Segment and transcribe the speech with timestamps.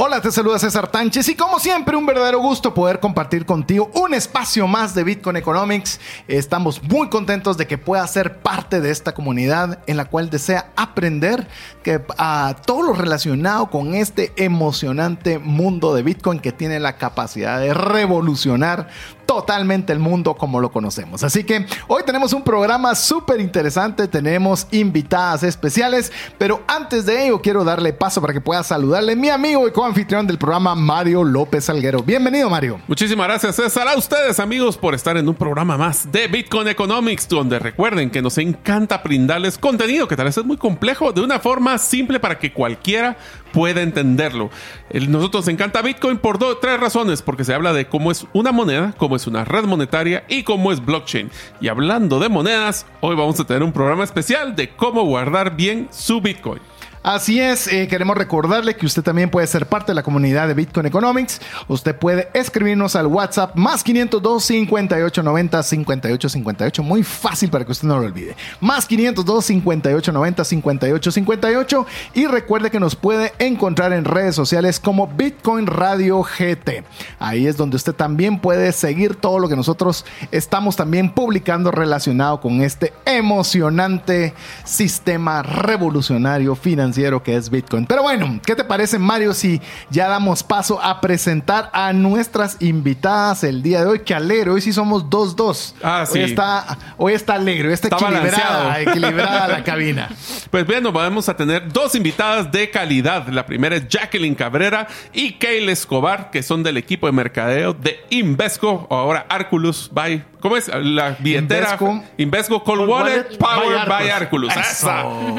[0.00, 4.14] Hola, te saluda César Tánchez y como siempre un verdadero gusto poder compartir contigo un
[4.14, 5.98] espacio más de Bitcoin Economics.
[6.28, 10.70] Estamos muy contentos de que puedas ser parte de esta comunidad en la cual desea
[10.76, 11.48] aprender
[11.82, 17.58] que, a todo lo relacionado con este emocionante mundo de Bitcoin que tiene la capacidad
[17.58, 18.86] de revolucionar
[19.28, 21.22] totalmente el mundo como lo conocemos.
[21.22, 27.42] Así que hoy tenemos un programa súper interesante, tenemos invitadas especiales, pero antes de ello
[27.42, 31.68] quiero darle paso para que pueda saludarle mi amigo y coanfitrión del programa Mario López
[31.68, 32.02] Alguero.
[32.02, 32.80] Bienvenido Mario.
[32.88, 37.28] Muchísimas gracias César a ustedes amigos por estar en un programa más de Bitcoin Economics,
[37.28, 41.38] donde recuerden que nos encanta brindarles contenido que tal vez es muy complejo de una
[41.38, 43.18] forma simple para que cualquiera
[43.52, 44.50] pueda entenderlo.
[44.92, 48.94] nosotros nos encanta Bitcoin por tres razones, porque se habla de cómo es una moneda,
[48.96, 51.30] cómo es una red monetaria y cómo es blockchain.
[51.60, 55.88] Y hablando de monedas, hoy vamos a tener un programa especial de cómo guardar bien
[55.90, 56.60] su Bitcoin.
[57.02, 60.54] Así es, eh, queremos recordarle que usted también puede ser parte de la comunidad de
[60.54, 61.40] Bitcoin Economics.
[61.68, 66.82] Usted puede escribirnos al WhatsApp más 502 58 90 58 58.
[66.82, 68.36] Muy fácil para que usted no lo olvide.
[68.60, 71.86] Más 502 58 90 58 58.
[72.14, 76.84] Y recuerde que nos puede encontrar en redes sociales como Bitcoin Radio GT.
[77.20, 82.40] Ahí es donde usted también puede seguir todo lo que nosotros estamos también publicando relacionado
[82.40, 86.87] con este emocionante sistema revolucionario financiero
[87.22, 87.86] que es Bitcoin.
[87.86, 93.44] Pero bueno, ¿qué te parece Mario si ya damos paso a presentar a nuestras invitadas
[93.44, 93.98] el día de hoy?
[94.00, 95.74] Que alegre, hoy sí somos 2-2.
[95.82, 96.18] Ah, sí.
[96.18, 100.08] Hoy está, hoy está alegre, hoy está, equilibrada, equilibrada la cabina.
[100.50, 103.28] Pues bueno, vamos a tener dos invitadas de calidad.
[103.28, 108.00] La primera es Jacqueline Cabrera y Kyle Escobar, que son del equipo de mercadeo de
[108.08, 110.68] Invesco, o ahora Arculus by ¿Cómo es?
[110.68, 111.78] La billetera
[112.16, 114.54] Invesco, Cold, Wallet, Powered by Arculus.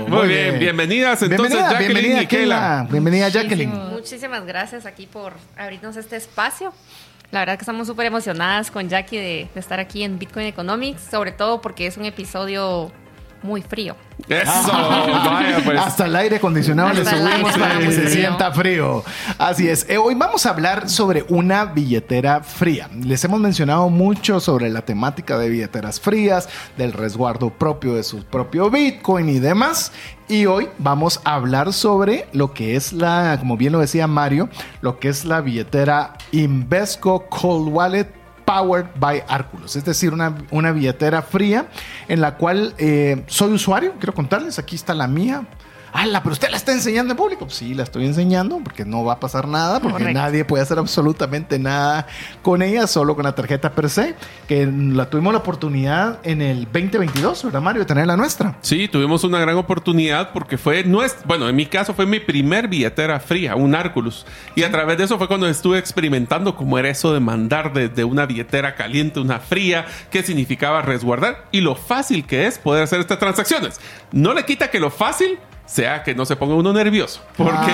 [0.07, 0.59] Muy, bien.
[0.59, 2.88] bienvenidas entonces Jacqueline y Kela.
[2.89, 3.73] Bienvenida Jacqueline.
[3.91, 6.73] Muchísimas gracias aquí por abrirnos este espacio.
[7.31, 11.01] La verdad que estamos súper emocionadas con Jackie de, de, estar aquí en Bitcoin Economics,
[11.11, 12.91] sobre todo porque es un episodio
[13.41, 13.95] muy frío.
[14.27, 15.79] Eso, vaya, pues.
[15.79, 19.03] Hasta el aire acondicionado le subimos para que se sienta frío.
[19.38, 19.85] Así es.
[19.89, 22.89] Eh, hoy vamos a hablar sobre una billetera fría.
[23.03, 28.23] Les hemos mencionado mucho sobre la temática de billeteras frías, del resguardo propio de su
[28.23, 29.91] propio Bitcoin y demás.
[30.27, 34.50] Y hoy vamos a hablar sobre lo que es la, como bien lo decía Mario,
[34.81, 38.19] lo que es la billetera Invesco Cold Wallet
[38.49, 41.67] Powered by Arculus, es decir, una, una billetera fría
[42.07, 45.45] en la cual eh, soy usuario, quiero contarles, aquí está la mía,
[45.94, 46.22] ¡Hala!
[46.22, 47.45] Pero usted la está enseñando en público.
[47.45, 50.77] Pues sí, la estoy enseñando porque no va a pasar nada, porque nadie puede hacer
[50.77, 52.07] absolutamente nada
[52.41, 54.16] con ella, solo con la tarjeta per se,
[54.47, 57.81] que la tuvimos la oportunidad en el 2022, ¿verdad, Mario?
[57.81, 58.57] De tener la nuestra.
[58.61, 62.67] Sí, tuvimos una gran oportunidad porque fue nuestra, bueno, en mi caso fue mi primer
[62.67, 64.25] billetera fría, un Arculus.
[64.56, 68.03] Y a través de eso fue cuando estuve experimentando cómo era eso de mandar desde
[68.03, 73.00] una billetera caliente una fría, qué significaba resguardar y lo fácil que es poder hacer
[73.00, 73.79] estas transacciones.
[74.11, 75.39] No le quita que lo fácil
[75.69, 77.22] sea que no se ponga uno nervioso.
[77.38, 77.72] Porque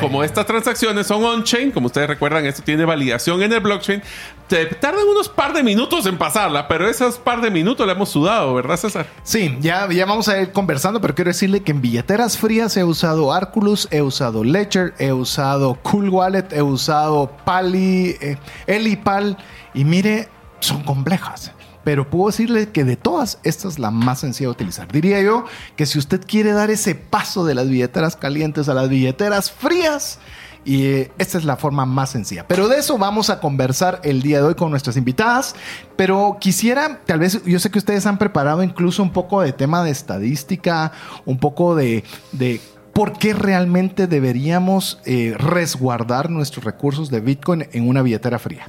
[0.00, 4.02] como, estas transacciones son on-chain, como ustedes recuerdan, esto tiene validación en el blockchain,
[4.48, 8.10] te tardan unos par de minutos en pasarla, pero esos par de minutos le hemos
[8.10, 9.06] sudado, ¿verdad, César?
[9.22, 12.84] Sí, ya, ya vamos a ir conversando, pero quiero decirle que en billeteras frías he
[12.84, 19.38] usado Arculus, he usado Ledger, he usado Cool Wallet, he usado Pali, eh, Elipal,
[19.72, 20.28] y mire,
[20.60, 21.52] son complejas
[21.86, 24.90] pero puedo decirle que de todas, esta es la más sencilla de utilizar.
[24.90, 25.44] Diría yo
[25.76, 30.18] que si usted quiere dar ese paso de las billeteras calientes a las billeteras frías,
[30.64, 32.44] y eh, esta es la forma más sencilla.
[32.48, 35.54] Pero de eso vamos a conversar el día de hoy con nuestras invitadas.
[35.94, 39.84] Pero quisiera, tal vez, yo sé que ustedes han preparado incluso un poco de tema
[39.84, 40.90] de estadística,
[41.24, 42.02] un poco de,
[42.32, 42.60] de
[42.94, 48.66] por qué realmente deberíamos eh, resguardar nuestros recursos de Bitcoin en una billetera fría.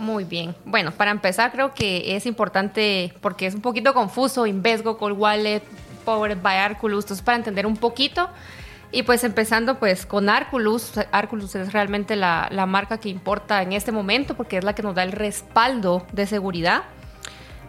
[0.00, 0.54] Muy bien.
[0.64, 5.60] Bueno, para empezar creo que es importante, porque es un poquito confuso, Invesgo, Cold Wallet,
[6.06, 8.30] Powered by Arculus, entonces para entender un poquito.
[8.92, 13.74] Y pues empezando pues con Arculus, Arculus es realmente la, la marca que importa en
[13.74, 16.84] este momento porque es la que nos da el respaldo de seguridad.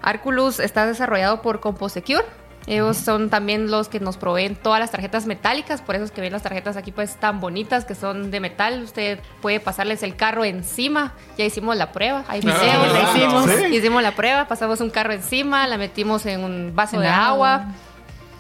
[0.02, 2.24] Arculus está desarrollado por CompoSecure,
[2.68, 6.22] Ellos son también los que nos proveen todas las tarjetas metálicas, por eso es que
[6.22, 8.84] ven las tarjetas aquí pues tan bonitas que son de metal.
[8.84, 11.14] Usted puede pasarles el carro encima.
[11.38, 13.46] Ya hicimos la prueba, hay videos, Ah, la hicimos.
[13.50, 13.76] ¿sí?
[13.76, 17.54] Hicimos la prueba, pasamos un carro encima, la metimos en un vaso En de agua.
[17.56, 17.66] agua.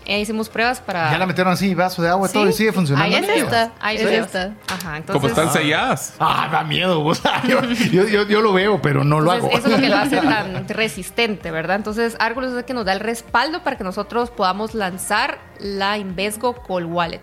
[0.05, 1.11] Eh, hicimos pruebas para...
[1.11, 3.15] Ya la metieron así, vaso de agua y todo y sigue funcionando.
[3.15, 4.25] Ahí Es es esta, Hay es pruebas.
[4.35, 4.53] esta.
[4.73, 5.13] Ajá, entonces...
[5.13, 6.15] Como están selladas.
[6.19, 7.03] Ah, da miedo.
[7.05, 9.45] o sea, yo, yo, yo- yo lo veo, pero no lo hago.
[9.51, 11.75] Entonces, eso es lo que lo hace tan resistente, ¿verdad?
[11.75, 15.97] Entonces, Argos es el que nos da el respaldo para que nosotros podamos lanzar la
[15.99, 17.21] Invesgo Call Wallet.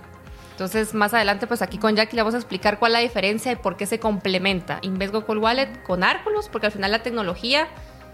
[0.53, 3.51] Entonces, más adelante, pues aquí con Jackie le vamos a explicar cuál es la diferencia
[3.53, 7.67] y por qué se complementa Invesgo Call Wallet con Arculus, porque al final la tecnología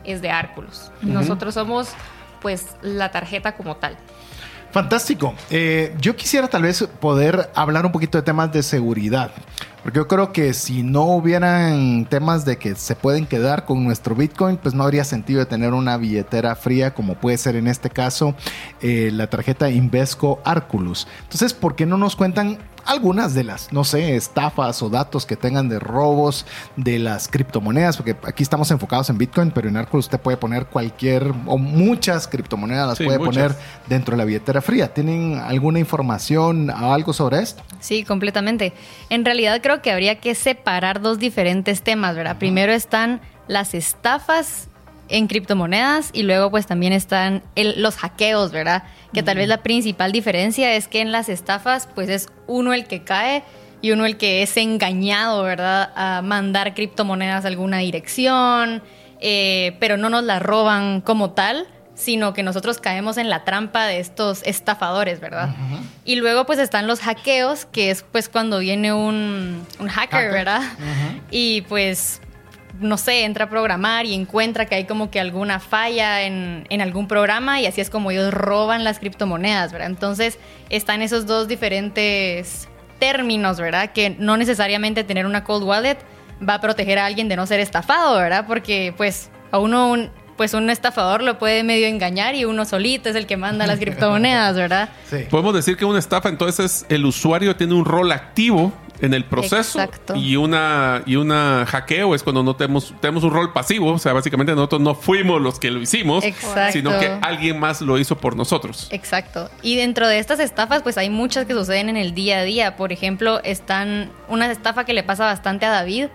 [0.05, 0.91] es de Arculus.
[1.03, 1.91] Nosotros somos,
[2.43, 3.97] pues, la tarjeta como tal.
[4.75, 5.35] Fantástico.
[5.51, 9.31] Eh, yo quisiera tal vez poder hablar un poquito de temas de seguridad.
[9.85, 14.17] Porque yo creo que si no hubieran temas de que se pueden quedar con nuestro
[14.17, 17.89] Bitcoin, pues no habría sentido de tener una billetera fría como puede ser en este
[17.89, 18.35] caso
[18.81, 21.07] eh, la tarjeta Invesco Arculus.
[21.23, 25.37] Entonces, ¿por qué no nos cuentan algunas de las, no sé, estafas o datos que
[25.37, 26.47] tengan de robos
[26.77, 27.97] de las criptomonedas?
[27.97, 32.29] Porque aquí estamos enfocados en Bitcoin, pero en Arculus usted puede poner cualquier o muchas
[32.29, 33.35] criptomonedas las Sí, puede muchas.
[33.35, 33.57] poner
[33.89, 34.93] dentro de la billetera fría.
[34.93, 37.63] ¿Tienen alguna información o algo sobre esto?
[37.81, 38.73] Sí, completamente.
[39.11, 42.39] En realidad creo que habría que separar dos diferentes temas, ¿verdad?
[42.39, 44.69] Primero están las estafas
[45.09, 48.85] en criptomonedas y luego pues también están el- los hackeos, ¿verdad?
[49.15, 52.87] Que tal vez la principal diferencia es que en las estafas pues es uno el
[52.87, 53.43] que cae
[53.81, 55.91] y uno el que es engañado, ¿verdad?
[55.95, 58.83] A mandar criptomonedas a alguna dirección,
[59.21, 63.85] eh, pero no nos las roban como tal, sino que nosotros caemos en la trampa
[63.87, 65.55] de estos estafadores, ¿verdad?
[66.05, 70.33] Y luego pues están los hackeos, que es pues cuando viene un, un hacker, Hacker.
[70.33, 70.63] ¿verdad?
[71.31, 72.21] Y pues,
[72.81, 76.81] no sé, entra a programar y encuentra que hay como que alguna falla en, en
[76.81, 79.89] algún programa y así es como ellos roban las criptomonedas, ¿verdad?
[79.89, 80.39] Entonces
[80.71, 82.69] están esos dos diferentes
[82.99, 83.93] términos, ¿verdad?
[83.93, 85.99] Que no necesariamente tener una cold wallet
[86.47, 88.45] va a proteger a alguien de no ser estafado, ¿verdad?
[88.47, 93.09] Porque pues a uno un, pues un estafador lo puede medio engañar y uno solito
[93.09, 94.89] es el que manda las criptomonedas, ¿verdad?
[95.09, 95.27] Sí.
[95.31, 98.73] Podemos decir que una estafa entonces es el usuario tiene un rol activo
[99.05, 100.17] en el proceso Exacto.
[100.17, 104.13] y una y una hackeo es cuando no tenemos tenemos un rol pasivo, o sea,
[104.13, 106.73] básicamente nosotros no fuimos los que lo hicimos, Exacto.
[106.73, 108.89] sino que alguien más lo hizo por nosotros.
[108.91, 109.51] Exacto.
[109.63, 112.77] Y dentro de estas estafas, pues hay muchas que suceden en el día a día.
[112.77, 116.07] Por ejemplo, están una estafa que le pasa bastante a David,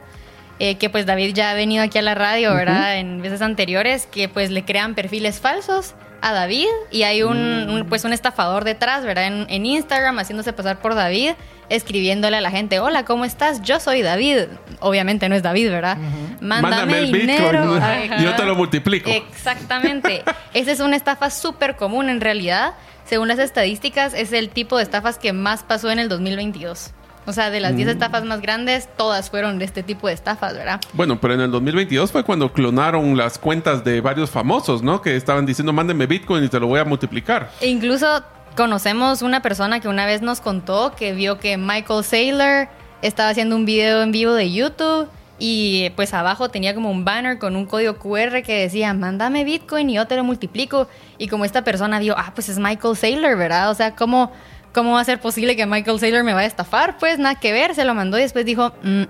[0.59, 2.97] eh, que pues David ya ha venido aquí a la radio, ¿verdad?
[2.97, 7.85] En veces anteriores, que pues le crean perfiles falsos a David y hay un, un,
[7.87, 9.27] pues un estafador detrás, ¿verdad?
[9.27, 11.31] En, en Instagram haciéndose pasar por David,
[11.69, 13.61] escribiéndole a la gente, hola, ¿cómo estás?
[13.61, 14.47] Yo soy David.
[14.79, 15.97] Obviamente no es David, ¿verdad?
[16.41, 17.73] Mándame, el dinero.
[17.73, 19.09] Bitcoin y yo te lo multiplico.
[19.09, 20.23] Exactamente.
[20.53, 22.73] Esa es una estafa súper común en realidad.
[23.05, 26.93] Según las estadísticas, es el tipo de estafas que más pasó en el 2022.
[27.25, 30.55] O sea, de las 10 estafas más grandes, todas fueron de este tipo de estafas,
[30.55, 30.81] ¿verdad?
[30.93, 35.01] Bueno, pero en el 2022 fue cuando clonaron las cuentas de varios famosos, ¿no?
[35.01, 37.51] Que estaban diciendo, mándeme Bitcoin y te lo voy a multiplicar.
[37.61, 38.23] E incluso
[38.55, 42.67] conocemos una persona que una vez nos contó que vio que Michael Saylor
[43.01, 45.07] estaba haciendo un video en vivo de YouTube
[45.41, 49.89] y pues abajo tenía como un banner con un código QR que decía, mándame Bitcoin
[49.89, 50.87] y yo te lo multiplico.
[51.17, 53.69] Y como esta persona vio, ah, pues es Michael Saylor, ¿verdad?
[53.71, 54.31] O sea, ¿cómo,
[54.73, 56.97] cómo va a ser posible que Michael Saylor me vaya a estafar?
[56.97, 59.03] Pues nada que ver, se lo mandó y después dijo, "Mm,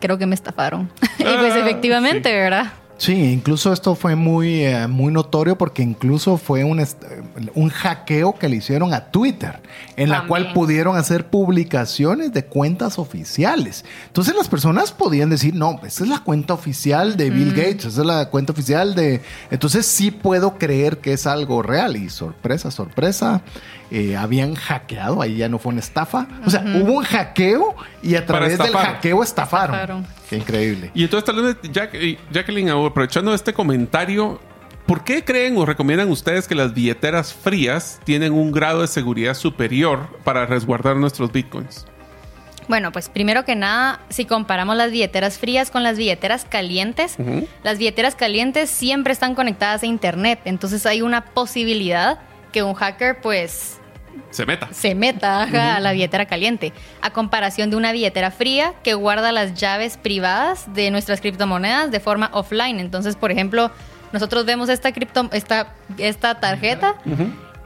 [0.00, 0.90] creo que me estafaron.
[1.18, 2.34] y pues Ah, efectivamente, sí.
[2.34, 2.72] ¿verdad?
[2.98, 6.84] Sí, incluso esto fue muy, eh, muy notorio porque incluso fue un,
[7.54, 9.60] un hackeo que le hicieron a Twitter,
[9.96, 13.84] en la cual pudieron hacer publicaciones de cuentas oficiales.
[14.06, 18.00] Entonces las personas podían decir, no, esa es la cuenta oficial de Bill Gates, esa
[18.00, 19.20] es la cuenta oficial de...
[19.50, 23.42] Entonces sí puedo creer que es algo real y sorpresa, sorpresa,
[23.90, 26.28] eh, habían hackeado, ahí ya no fue una estafa.
[26.46, 29.74] O sea, hubo un hackeo y a través del hackeo estafaron.
[29.74, 30.06] Estafaron.
[30.28, 30.90] Qué increíble.
[30.94, 34.40] Y entonces, tal vez, Jack- y Jacqueline, aprovechando este comentario,
[34.90, 39.34] ¿por qué creen o recomiendan ustedes que las billeteras frías tienen un grado de seguridad
[39.34, 41.86] superior para resguardar nuestros bitcoins?
[42.66, 47.14] Bueno, pues primero que nada, si comparamos las billeteras frías con las billeteras calientes,
[47.62, 52.18] las billeteras calientes siempre están conectadas a internet, entonces hay una posibilidad
[52.50, 53.78] que un hacker pues
[54.32, 54.70] Se meta.
[54.72, 59.30] se meta ajá, a la billetera caliente, a comparación de una billetera fría que guarda
[59.30, 62.80] las llaves privadas de nuestras criptomonedas de forma offline.
[62.80, 63.70] Entonces, por ejemplo,
[64.12, 66.96] nosotros vemos esta cripto, esta, esta tarjeta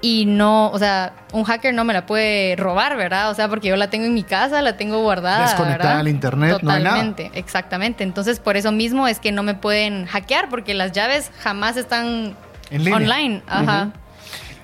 [0.05, 3.31] y no, o sea, un hacker no me la puede robar, ¿verdad?
[3.31, 5.47] O sea, porque yo la tengo en mi casa, la tengo guardada.
[5.47, 6.01] Desconectada ¿verdad?
[6.01, 6.97] al internet, no hay nada.
[6.97, 8.05] Totalmente, exactamente.
[8.05, 12.35] Entonces, por eso mismo es que no me pueden hackear porque las llaves jamás están
[12.71, 12.97] En línea.
[12.97, 13.43] online.
[13.47, 13.93] Ajá.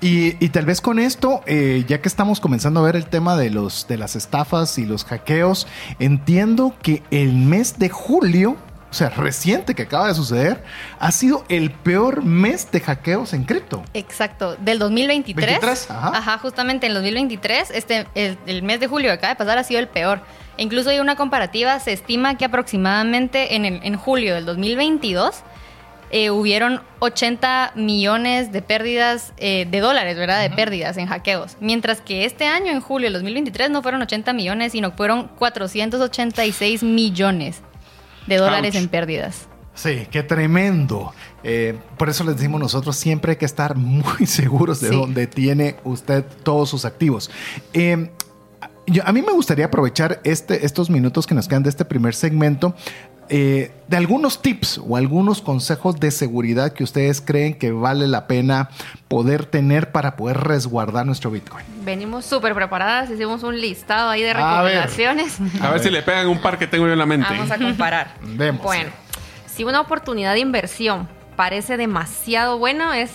[0.03, 3.37] Y, y tal vez con esto, eh, ya que estamos comenzando a ver el tema
[3.37, 5.67] de, los, de las estafas y los hackeos,
[5.99, 8.57] entiendo que el mes de julio,
[8.90, 10.64] o sea, reciente que acaba de suceder,
[10.99, 13.82] ha sido el peor mes de hackeos en cripto.
[13.94, 15.47] Exacto, del 2023.
[15.47, 16.09] 23, ajá.
[16.18, 16.38] ajá.
[16.38, 19.64] justamente en el 2023, este, el, el mes de julio que acaba de pasar ha
[19.64, 20.20] sido el peor.
[20.59, 25.37] E incluso hay una comparativa, se estima que aproximadamente en, el- en julio del 2022
[26.12, 30.40] eh, hubieron 80 millones de pérdidas eh, de dólares, ¿verdad?
[30.42, 31.56] De pérdidas en hackeos.
[31.61, 36.82] Mientras que este año, en julio del 2023, no fueron 80 millones, sino fueron 486
[36.82, 37.62] millones
[38.27, 38.83] de dólares Ouch.
[38.83, 39.47] en pérdidas.
[39.75, 41.12] Sí, qué tremendo.
[41.43, 44.95] Eh, por eso les decimos nosotros siempre hay que estar muy seguros de Sí.
[44.95, 47.31] dónde tiene usted todos sus activos.
[47.73, 48.11] Eh,
[48.87, 52.15] yo- a mí me gustaría aprovechar este, estos minutos que nos quedan de este primer
[52.15, 52.75] segmento
[53.31, 58.27] eh, de algunos tips o algunos consejos de seguridad que ustedes creen que vale la
[58.27, 58.71] pena
[59.07, 61.65] poder tener para poder resguardar nuestro Bitcoin.
[61.85, 64.75] Venimos súper preparadas, hicimos un listado ahí de A ver.
[64.75, 65.39] recomendaciones.
[65.63, 67.29] A ver si le pegan un par que tengo yo en la mente.
[67.31, 68.15] Vamos a comparar.
[68.23, 68.63] Vemos.
[68.63, 68.91] Bueno,
[69.47, 73.11] si una oportunidad de inversión parece demasiado bueno, es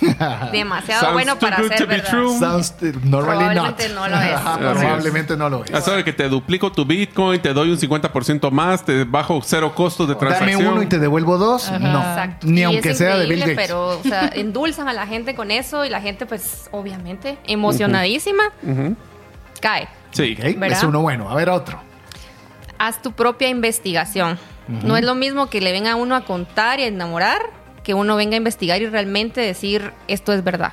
[0.52, 2.08] demasiado bueno para ser verdad.
[2.10, 2.38] true.
[2.38, 2.92] Sounds eh.
[3.10, 4.40] Probablemente no lo es.
[4.40, 5.70] Probablemente no lo es.
[5.70, 9.74] Eso de que te duplico tu Bitcoin, te doy un 50% más, te bajo cero
[9.74, 10.72] costos de Dame transacción.
[10.72, 11.70] uno y te devuelvo dos.
[11.80, 12.46] No, Exacto.
[12.46, 13.68] ni Y aunque sea de Bill increíble, Gates.
[13.68, 18.44] Pero, o sea, endulzan a la gente con eso y la gente, pues, obviamente, emocionadísima,
[19.60, 19.88] cae.
[20.10, 20.36] Sí.
[20.38, 20.78] Ok, ¿verdad?
[20.78, 21.30] Es uno bueno.
[21.30, 21.80] A ver, otro.
[22.78, 24.38] Haz tu propia investigación.
[24.66, 27.42] No es lo mismo que le venga a uno a contar y a enamorar
[27.84, 30.72] que uno venga a investigar y realmente decir esto es verdad.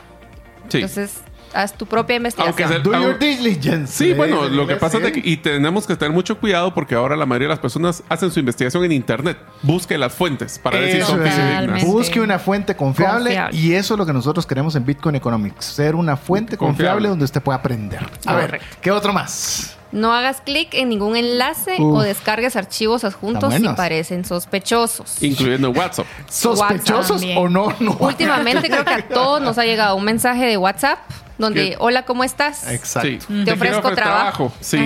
[0.70, 0.78] Sí.
[0.78, 1.18] Entonces,
[1.54, 2.72] haz tu propia investigación.
[2.72, 3.88] Aunque sea- Do your diligence.
[3.92, 6.96] Sí, bueno, en lo que pasa es que, y tenemos que tener mucho cuidado porque
[6.96, 9.38] ahora la mayoría de las personas hacen su investigación en internet.
[9.62, 11.84] Busque las fuentes para ver si son fidedignas.
[11.84, 13.58] Busque una fuente confiable, Confiable.
[13.60, 17.10] y eso es lo que nosotros queremos en Bitcoin Economics, ser una fuente confiable, Confiable.
[17.10, 18.00] donde usted pueda aprender.
[18.26, 18.62] A ver.
[18.82, 19.76] ¿qué otro más?
[19.92, 21.98] No hagas clic en ningún enlace Uf.
[21.98, 25.22] o descargues archivos adjuntos si parecen sospechosos.
[25.22, 26.06] Incluyendo WhatsApp.
[26.30, 27.74] ¿Sospechosos o no?
[27.80, 31.00] no Últimamente creo que a todos nos ha llegado un mensaje de WhatsApp
[31.38, 31.76] donde, ¿Qué?
[31.80, 32.70] hola, ¿cómo estás?
[32.70, 33.26] Exacto.
[33.28, 33.44] Sí.
[33.44, 34.54] Te ofrezco trabajo.
[34.60, 34.78] Sí.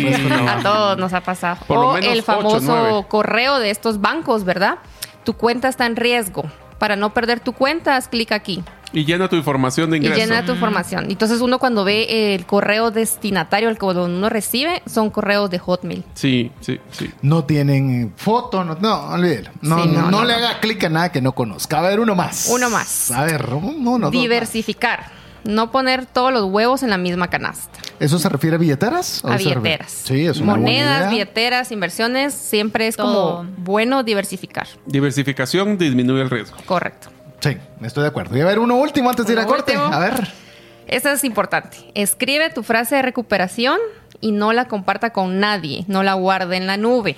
[0.47, 1.57] a todos nos ha pasado.
[1.67, 4.79] Por lo o menos el famoso correo de estos bancos, ¿verdad?
[5.23, 6.45] Tu cuenta está en riesgo.
[6.79, 8.63] Para no perder tu cuenta, haz clic aquí
[8.95, 10.17] Y llena tu información de y ingreso.
[10.19, 11.11] llena tu información.
[11.11, 16.03] Entonces uno cuando ve el correo destinatario, el que uno recibe, son correos de Hotmail.
[16.15, 17.11] Sí, sí, sí.
[17.21, 19.51] No tienen foto, no, no olvídelo.
[19.61, 20.39] No, Sí, no, no, no no, le no.
[20.47, 21.79] haga clic a nada que no conozca.
[21.79, 22.47] A ver, uno más.
[22.51, 23.11] Uno más.
[23.11, 25.13] A ver, uno, dos Diversificar.
[25.43, 27.77] No poner todos los huevos en la misma canasta.
[27.99, 29.23] ¿Eso se refiere a billeteras?
[29.23, 29.91] ¿O A billeteras.
[29.91, 31.09] Sí, es una buena Monedas, idea.
[31.09, 33.37] billeteras, inversiones, siempre es Todo.
[33.37, 34.65] como bueno diversificar.
[34.87, 36.57] Diversificación disminuye el riesgo.
[36.65, 37.09] Correcto.
[37.39, 38.37] Sí, estoy de acuerdo.
[38.37, 39.77] Y a ver, uno último antes de ir a corte.
[39.77, 39.93] último.
[39.93, 40.27] A ver.
[40.87, 41.77] Eso es importante.
[41.95, 43.77] Escribe tu frase de recuperación
[44.21, 45.83] y no la comparta con nadie.
[45.87, 47.15] No la guarde en la nube.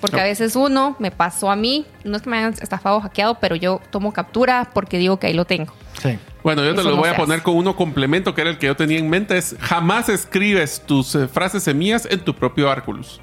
[0.00, 3.00] Porque a veces uno, me pasó a mí, no es que me hayan estafado o
[3.00, 5.72] hackeado, pero yo tomo captura porque digo que ahí lo tengo.
[6.02, 6.18] Sí.
[6.42, 7.44] Bueno, yo te Eso lo no voy a poner hace.
[7.44, 9.38] con uno complemento que era el que yo tenía en mente.
[9.38, 13.20] Es jamás escribes tus eh, frases semillas en tu propio Arculus.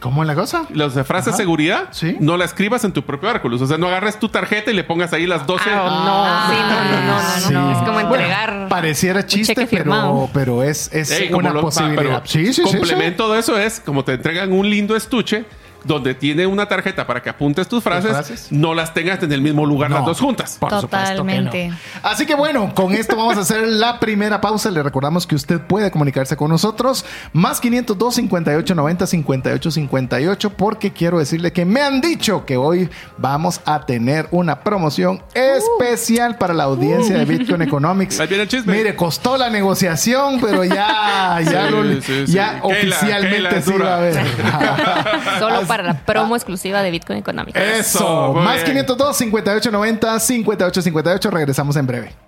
[0.00, 0.64] ¿Cómo es la cosa?
[0.72, 1.36] Las de frases Ajá.
[1.38, 2.16] seguridad, Sí.
[2.20, 3.60] no la escribas en tu propio Arculus.
[3.62, 5.64] O sea, no agarres tu tarjeta y le pongas ahí las 12.
[5.72, 7.52] Ah, no, sí, no, no, no, no, Sí.
[7.52, 8.68] no, Es como Bueno, entregar.
[8.68, 11.96] pareciera chiste, pero, pero es, es Ey, como una lo- posibilidad.
[12.02, 15.44] pero sí, sí, sí, complemento de eso es como te entregan un lindo estuche
[15.88, 18.46] donde tiene una tarjeta para que apuntes tus frases, frases?
[18.52, 20.56] no las tengas en el mismo lugar las dos juntas.
[20.60, 21.68] Por que Totalmente.
[21.68, 21.76] no.
[22.04, 24.70] Así que bueno, con esto vamos a hacer la primera pausa.
[24.70, 27.04] Le recordamos que usted puede comunicarse con nosotros.
[27.32, 30.50] Más 502 58 90 58 58.
[30.50, 36.36] Porque quiero decirle que me han dicho que hoy vamos a tener una promoción especial
[36.36, 38.20] para la audiencia de Bitcoin Economics.
[38.20, 38.76] Ahí viene el chisme.
[38.76, 42.32] Mire, costó la negociación, pero ya, ya, Sí, lo- sí, sí.
[42.32, 42.64] ya Keila,
[42.96, 44.18] oficialmente Keila a haber.
[45.38, 47.58] Solo para la promo exclusiva de Bitcoin Economics.
[47.58, 48.66] Eso, más bien.
[48.66, 51.30] 502 58 90 58 58.
[51.30, 52.27] Regresamos en breve.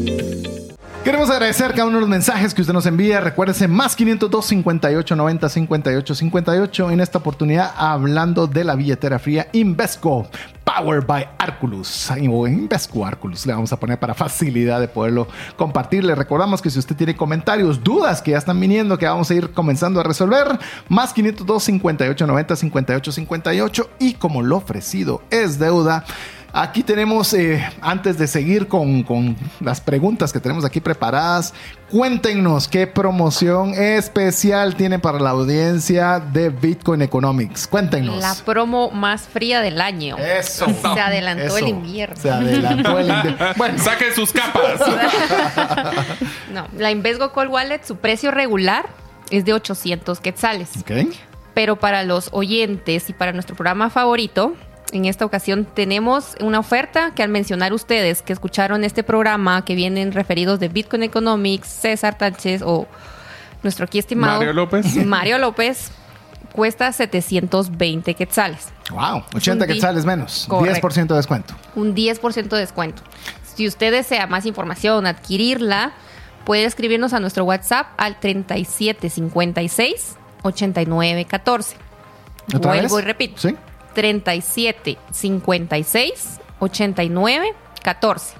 [1.03, 3.19] Queremos agradecer cada uno de los mensajes que usted nos envía.
[3.19, 6.91] Recuérdese, más 502 58 90 58 58.
[6.91, 10.27] En esta oportunidad, hablando de la billetera fría Invesco,
[10.63, 12.11] Powered by Arculus.
[12.11, 15.27] O Invesco Arculus, le vamos a poner para facilidad de poderlo
[15.57, 16.03] compartir.
[16.03, 19.33] Le recordamos que si usted tiene comentarios, dudas que ya están viniendo, que vamos a
[19.33, 23.89] ir comenzando a resolver, más 502 58 90 58 58.
[23.97, 26.05] Y como lo ofrecido es deuda.
[26.53, 31.53] Aquí tenemos, eh, antes de seguir con, con, las preguntas que tenemos aquí preparadas,
[31.89, 37.67] cuéntenos qué promoción especial tienen para la audiencia de Bitcoin Economics.
[37.67, 38.21] Cuéntenos.
[38.21, 40.17] La promo más fría del año.
[40.17, 40.65] Eso.
[40.81, 42.15] Se adelantó el invierno.
[42.17, 43.37] Se adelantó el invierno.
[43.55, 44.79] Bueno, saquen sus capas.
[46.53, 48.89] no, la Invesgo Call Wallet, su precio regular
[49.29, 50.69] es de 800 quetzales.
[50.81, 51.13] Ok.
[51.53, 54.55] Pero para los oyentes y para nuestro programa favorito,
[54.91, 59.75] en esta ocasión tenemos una oferta que al mencionar ustedes que escucharon este programa, que
[59.75, 62.87] vienen referidos de Bitcoin Economics, César Tánchez o
[63.63, 64.95] nuestro aquí estimado Mario López.
[65.05, 65.91] Mario López,
[66.53, 68.69] cuesta 720 quetzales.
[68.89, 70.45] Wow, 80 Un di- quetzales menos.
[70.49, 70.87] Correcto.
[70.89, 71.53] 10% de descuento.
[71.75, 73.01] Un 10% de descuento.
[73.55, 75.91] Si usted desea más información, adquirirla,
[76.45, 81.77] puede escribirnos a nuestro WhatsApp al 3756 8914.
[82.55, 83.03] ¿Otra Vuelvo vez?
[83.03, 83.41] y repito.
[83.41, 83.55] Sí.
[83.93, 88.35] 37 56 89 14.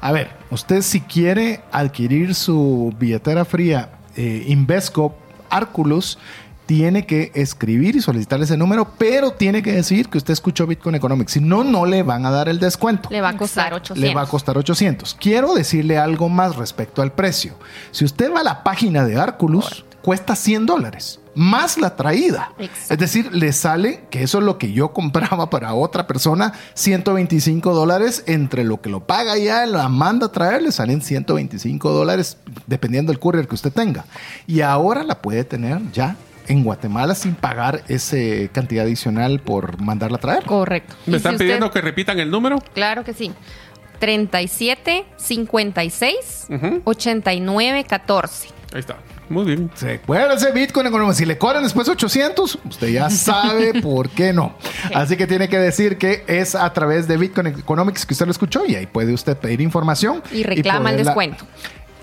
[0.00, 5.16] A ver, usted si quiere adquirir su billetera fría eh, Invesco
[5.48, 6.18] Arculus,
[6.66, 10.94] tiene que escribir y solicitar ese número, pero tiene que decir que usted escuchó Bitcoin
[10.94, 11.32] Economics.
[11.32, 13.08] Si no, no le van a dar el descuento.
[13.10, 13.92] Le va a costar Exacto.
[13.92, 14.08] 800.
[14.08, 15.16] Le va a costar 800.
[15.20, 17.54] Quiero decirle algo más respecto al precio.
[17.90, 22.52] Si usted va a la página de Arculus, cuesta 100 dólares, más la traída.
[22.58, 22.94] Exacto.
[22.94, 27.72] Es decir, le sale, que eso es lo que yo compraba para otra persona, 125
[27.74, 32.36] dólares, entre lo que lo paga ya, la manda a traer, le salen 125 dólares,
[32.66, 34.04] dependiendo del courier que usted tenga.
[34.46, 36.16] Y ahora la puede tener ya
[36.48, 38.16] en Guatemala sin pagar esa
[38.52, 40.44] cantidad adicional por mandarla a traer.
[40.44, 40.94] Correcto.
[41.06, 42.58] ¿Me están si usted- pidiendo que repitan el número?
[42.74, 43.32] Claro que sí.
[44.00, 46.80] 37 56 Ujú.
[46.84, 48.48] 89 14.
[48.72, 48.96] Ahí está.
[49.28, 49.70] Muy bien.
[49.80, 51.18] Recuérdese Bitcoin Economics.
[51.18, 54.54] Si le cobran después 800, usted ya sabe por qué no.
[54.94, 58.32] Así que tiene que decir que es a través de Bitcoin Economics que usted lo
[58.32, 60.22] escuchó y ahí puede usted pedir información.
[60.32, 61.46] Y reclama el descuento.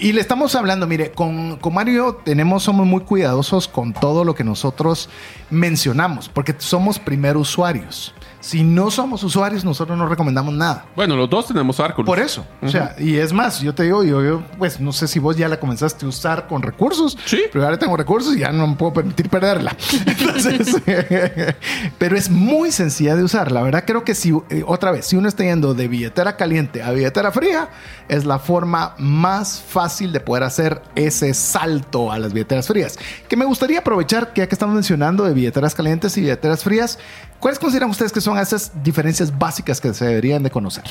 [0.01, 4.33] Y le estamos hablando, mire, con, con Mario tenemos, somos muy cuidadosos con todo lo
[4.33, 5.09] que nosotros
[5.49, 8.13] mencionamos, porque somos primer usuarios.
[8.41, 10.85] Si no somos usuarios, nosotros no recomendamos nada.
[10.95, 12.05] Bueno, los dos tenemos Arculus.
[12.05, 12.45] Por eso.
[12.61, 15.35] O sea, y es más, yo te digo, yo, yo, pues no sé si vos
[15.35, 17.17] ya la comenzaste a usar con recursos.
[17.25, 17.41] Sí.
[17.51, 19.75] Pero ahora tengo recursos y ya no me puedo permitir perderla.
[20.05, 20.75] Entonces,
[21.97, 23.51] pero es muy sencilla de usar.
[23.51, 26.81] La verdad, creo que si, eh, otra vez, si uno está yendo de billetera caliente
[26.81, 27.69] a billetera fría,
[28.07, 32.97] es la forma más fácil de poder hacer ese salto a las billeteras frías.
[33.27, 36.99] Que me gustaría aprovechar, que ya que estamos mencionando de billeteras calientes y billeteras frías,
[37.39, 40.83] ¿cuáles consideran ustedes que son esas diferencias básicas que se deberían de conocer?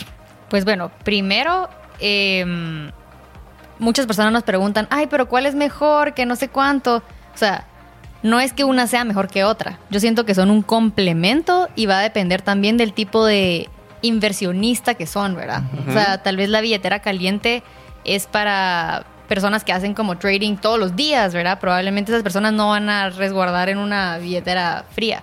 [0.49, 1.69] Pues bueno, primero,
[2.01, 2.91] eh,
[3.79, 6.15] muchas personas nos preguntan, ay, pero ¿cuál es mejor?
[6.15, 6.97] Que no sé cuánto.
[6.97, 7.67] O sea,
[8.23, 9.79] no es que una sea mejor que otra.
[9.91, 13.69] Yo siento que son un complemento y va a depender también del tipo de
[14.03, 15.63] inversionista que son, ¿verdad?
[15.89, 17.63] O sea, tal vez la billetera caliente
[18.05, 21.61] es para personas que hacen como trading todos los días, ¿verdad?
[21.61, 25.23] Probablemente esas personas no van a resguardar en una billetera fría.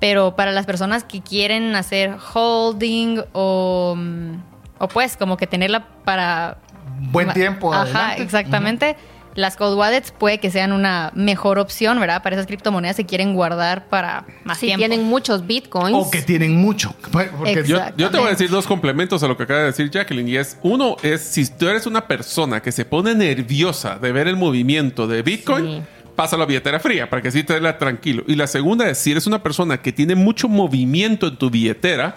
[0.00, 4.32] Pero para las personas que quieren hacer holding o, mm,
[4.78, 6.58] o pues como que tenerla para...
[7.00, 7.72] Buen tiempo.
[7.72, 8.22] Ajá, adelante.
[8.22, 8.96] exactamente.
[9.38, 12.24] Las cold wallets puede que sean una mejor opción, ¿verdad?
[12.24, 14.80] Para esas criptomonedas que quieren guardar para más Si tiempo.
[14.80, 15.96] tienen muchos bitcoins.
[15.96, 16.92] O que tienen mucho.
[17.12, 17.94] Porque Exacto.
[17.96, 20.28] Yo, yo te voy a decir dos complementos a lo que acaba de decir Jacqueline.
[20.28, 24.26] Y es, uno es, si tú eres una persona que se pone nerviosa de ver
[24.26, 25.82] el movimiento de Bitcoin, Sí.
[26.16, 28.24] pasa a la billetera fría para que así te la tranquilo.
[28.26, 32.16] Y la segunda es, si eres una persona que tiene mucho movimiento en tu billetera,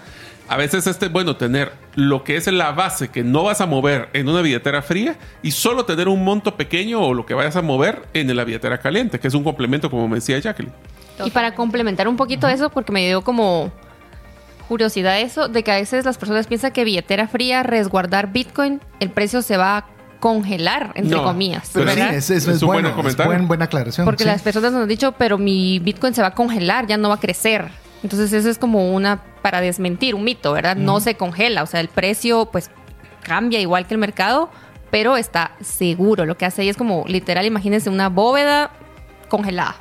[0.51, 3.65] A veces este es bueno tener lo que es la base que no vas a
[3.67, 7.55] mover en una billetera fría y solo tener un monto pequeño o lo que vayas
[7.55, 10.73] a mover en la billetera caliente, que es un complemento, como me decía Jacqueline.
[11.25, 13.71] Y para complementar un poquito eso, porque me dio como
[14.67, 19.09] curiosidad eso, de que a veces las personas piensan que billetera fría, resguardar Bitcoin, el
[19.09, 19.85] precio se va a
[20.19, 21.69] congelar, entre No, comillas.
[21.73, 22.13] Pero sí, ¿verdad?
[22.13, 23.31] es, es, Es es un bueno, buen comentario.
[23.31, 24.05] es buen- buena aclaración.
[24.05, 24.29] Porque sí.
[24.29, 27.15] las personas nos han dicho, pero mi Bitcoin se va a congelar, ya no va
[27.15, 27.69] a crecer.
[28.03, 30.75] Entonces eso es como una, para desmentir, un mito, ¿verdad?
[30.75, 32.71] No se congela, o sea, el precio pues
[33.21, 34.49] cambia igual que el mercado,
[34.89, 36.25] pero está seguro.
[36.25, 38.71] Lo que hace ahí es como literal, imagínense una bóveda
[39.29, 39.75] congelada,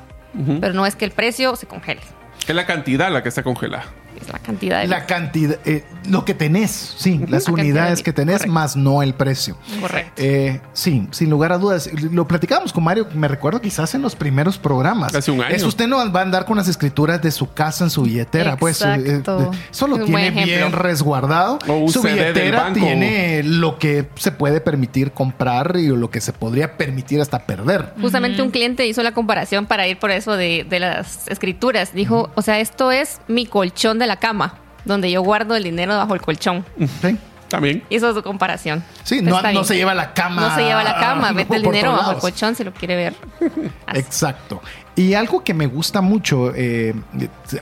[0.61, 2.01] pero no es que el precio se congele,
[2.47, 3.85] Es la cantidad la que está congelada.
[4.21, 4.89] Es la cantidad de...
[4.89, 8.53] La cantidad, eh, lo que tenés, sí, las la unidades de- que tenés, correcto.
[8.53, 9.57] más no el precio.
[9.81, 10.13] Correcto.
[10.17, 11.91] Eh, sí, sin lugar a dudas.
[12.11, 15.15] Lo platicábamos con Mario, me recuerdo quizás en los primeros programas.
[15.15, 15.55] Hace un año.
[15.55, 18.57] Es usted no va a andar con las escrituras de su casa en su billetera,
[18.57, 18.81] pues.
[18.83, 19.51] eh, Exacto.
[19.71, 21.59] eso lo tiene bien resguardado.
[21.69, 26.77] O su billetera tiene lo que se puede permitir comprar y lo que se podría
[26.77, 27.95] permitir hasta perder.
[28.01, 31.93] Justamente un cliente hizo la comparación para ir por eso de, de las escrituras.
[31.95, 35.97] Dijo, o sea, esto es mi colchón de la cama, donde yo guardo el dinero
[35.97, 36.65] bajo el colchón.
[37.03, 37.17] ¿Sí?
[37.49, 37.83] También.
[37.91, 38.85] Hizo su comparación.
[39.03, 40.41] Sí, no, no se lleva la cama.
[40.43, 42.95] No se lleva la cama, no, mete el dinero bajo el colchón si lo quiere
[42.95, 43.15] ver.
[43.87, 43.99] Así.
[43.99, 44.63] Exacto.
[44.95, 46.95] Y algo que me gusta mucho, eh,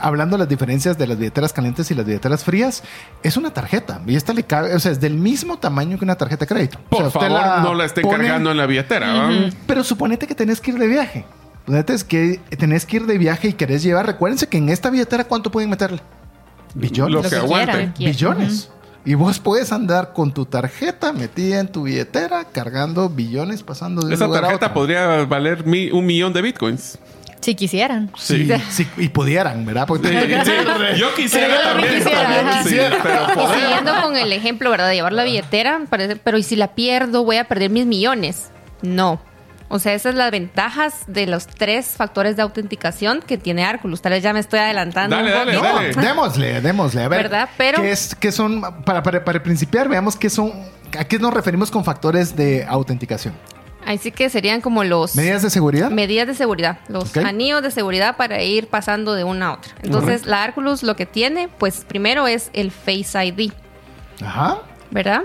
[0.01, 2.83] hablando de las diferencias de las billeteras calientes y las billeteras frías,
[3.23, 4.01] es una tarjeta.
[4.07, 6.79] Y esta le cabe, o sea, es del mismo tamaño que una tarjeta de crédito.
[6.91, 9.31] O Por sea, favor, no la estén pone- cargando en la billetera.
[9.67, 11.25] Pero suponete que tenés que ir de viaje.
[11.65, 14.05] Suponete es que tenés que ir de viaje y querés llevar.
[14.07, 16.01] Recuérdense que en esta billetera, ¿cuánto pueden meterle?
[16.81, 17.15] Billones.
[17.15, 17.73] Lo que que aguante.
[17.73, 17.95] quieran.
[17.97, 18.71] billones.
[19.05, 24.09] Y vos puedes andar con tu tarjeta metida en tu billetera, cargando billones, pasando de
[24.09, 24.75] un Esa lugar a tarjeta otro.
[24.75, 26.99] podría valer mi- un millón de bitcoins.
[27.41, 28.11] Si quisieran.
[28.19, 29.87] Sí, sí, y pudieran, ¿verdad?
[29.87, 30.15] Porque Sí,
[30.45, 30.99] sí.
[30.99, 32.63] Yo quisiera Yo también también, quisiera, también ajá.
[32.65, 34.89] quisiera, pero Y siguiendo con el ejemplo, ¿verdad?
[34.89, 38.51] De llevar la billetera, parece, pero ¿y si la pierdo, voy a perder mis millones?
[38.83, 39.21] No.
[39.71, 44.01] O sea, esas son las ventajas de los tres factores de autenticación que tiene Arculus.
[44.01, 45.75] Tal vez ya me estoy adelantando Dale, un dale, poquito.
[45.75, 46.09] dale.
[46.09, 47.03] Démosle, démosle.
[47.03, 47.23] A ver.
[47.25, 47.49] ¿Verdad?
[47.59, 50.53] Pero- ¿qué, es, qué son, para, para, para principiar, veamos qué son,
[50.99, 53.35] a qué nos referimos con factores de autenticación.
[53.85, 55.15] Ahí sí que serían como los...
[55.17, 55.91] ¿Medidas de seguridad?
[55.91, 59.73] Medidas de seguridad, los anillos de seguridad para ir pasando de una a otra.
[59.83, 63.53] Entonces, la Arculus lo que tiene, pues primero es el Face ID,
[64.23, 64.59] Ajá.
[64.91, 65.23] ¿verdad?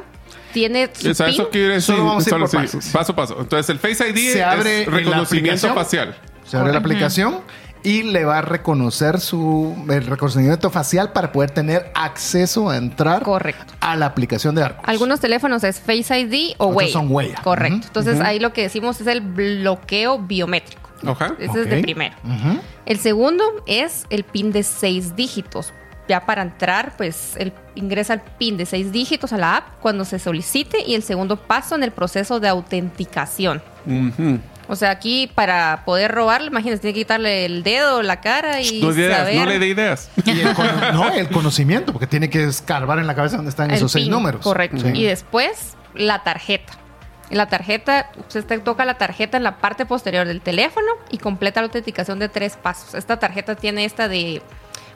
[0.54, 2.86] Tiene su eso quiere decir Solo vamos a ir solo por sí, pasos.
[2.94, 3.38] paso a paso.
[3.40, 5.76] Entonces, el Face ID Se abre es en la reconocimiento aplicación.
[5.76, 6.18] facial.
[6.46, 7.40] Se abre la aplicación
[7.86, 13.24] y le va a reconocer su el reconocimiento facial para poder tener acceso a entrar
[13.24, 13.74] Correcto.
[13.82, 14.84] a la aplicación de Arcos.
[14.88, 16.94] Algunos teléfonos es Face ID o Otros huella.
[16.94, 17.36] son huella.
[17.44, 17.78] Correcto.
[17.78, 20.90] Ujú, Entonces ahí lo que decimos es el bloqueo biométrico.
[21.06, 21.36] Ajá.
[21.40, 21.72] Ese es Ok.
[21.72, 22.16] de primero.
[22.24, 22.60] Ujú.
[22.86, 25.74] El segundo es el PIN de seis dígitos.
[26.08, 30.04] Ya para entrar, pues el, ingresa el PIN de seis dígitos a la app cuando
[30.04, 33.62] se solicite y el segundo paso en el proceso de autenticación.
[34.68, 38.82] O sea, aquí para poder robarle, imagínense, tiene que quitarle el dedo, la cara y
[38.82, 40.10] No, ideas, saber no le dé ideas.
[40.26, 40.54] Y el,
[40.94, 44.08] no, el conocimiento, porque tiene que escarbar en la cabeza donde están el esos seis
[44.08, 44.42] números.
[44.42, 44.80] Correcto.
[44.80, 44.92] Sí.
[44.94, 46.74] Y después la tarjeta.
[47.30, 51.18] En La tarjeta, usted te toca la tarjeta en la parte posterior del teléfono y
[51.18, 52.94] completa la autenticación de tres pasos.
[52.94, 54.42] Esta tarjeta tiene esta de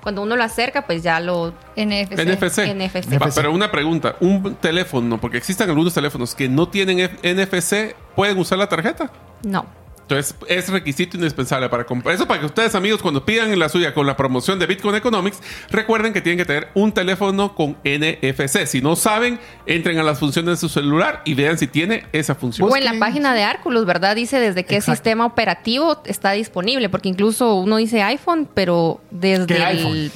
[0.02, 2.20] cuando uno lo acerca, pues ya lo NFC.
[2.26, 2.60] NFC.
[2.76, 3.22] NFC.
[3.22, 7.96] Va, Pero una pregunta, un teléfono, porque existen algunos teléfonos que no tienen F- NFC,
[8.16, 9.12] ¿pueden usar la tarjeta?
[9.44, 9.66] No.
[10.10, 12.16] Entonces es requisito indispensable para comprar.
[12.16, 15.42] Eso para que ustedes amigos cuando pidan la suya con la promoción de Bitcoin Economics,
[15.70, 18.66] recuerden que tienen que tener un teléfono con NFC.
[18.66, 22.36] Si no saben, entren a las funciones de su celular y vean si tiene esa
[22.36, 22.70] función.
[22.72, 24.16] O en la página de Arculus, ¿verdad?
[24.16, 24.96] Dice desde qué Exacto.
[24.96, 30.12] sistema operativo está disponible, porque incluso uno dice iPhone, pero desde ¿Qué el iPhone?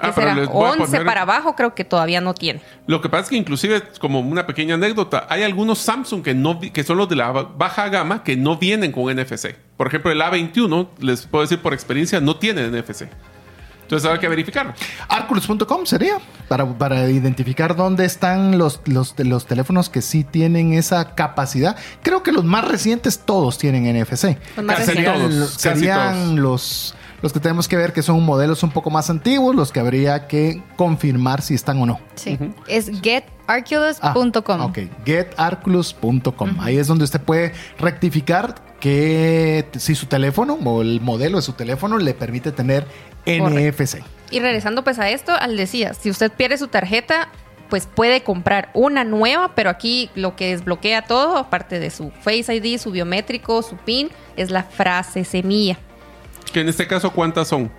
[0.00, 0.34] Ah, ¿qué pero será?
[0.34, 2.60] les voy a 11 poner- para abajo creo que todavía no tiene.
[2.86, 6.58] Lo que pasa es que inclusive, como una pequeña anécdota, hay algunos Samsung que, no,
[6.60, 9.54] que son los de la ba- baja gama que no vienen con NFC.
[9.76, 13.08] Por ejemplo, el A21, les puedo decir por experiencia, no tiene NFC.
[13.82, 14.74] Entonces habrá que verificarlo.
[15.08, 21.14] Arculus.com sería para, para identificar dónde están los, los, los teléfonos que sí tienen esa
[21.14, 21.76] capacidad.
[22.02, 24.36] Creo que los más recientes todos tienen NFC.
[24.56, 25.14] Los más Casi recientes.
[25.14, 25.34] todos.
[25.34, 26.34] Los- casi serían todos.
[26.38, 26.94] los,
[27.26, 30.28] los que tenemos que ver que son modelos un poco más antiguos, los que habría
[30.28, 31.98] que confirmar si están o no.
[32.14, 32.38] Sí.
[32.68, 32.88] Es
[33.48, 34.60] Ah, getarculus.com.
[34.60, 36.60] ok, getarculus.com.
[36.60, 41.54] Ahí es donde usted puede rectificar que si su teléfono o el modelo de su
[41.54, 42.86] teléfono le permite tener
[43.26, 44.04] NFC.
[44.30, 47.28] Y regresando pues a esto, al decía, si usted pierde su tarjeta,
[47.68, 52.54] pues puede comprar una nueva, pero aquí lo que desbloquea todo, aparte de su Face
[52.54, 55.76] ID, su biométrico, su PIN, es la frase semilla.
[56.52, 57.70] Que en este caso, ¿cuántas son?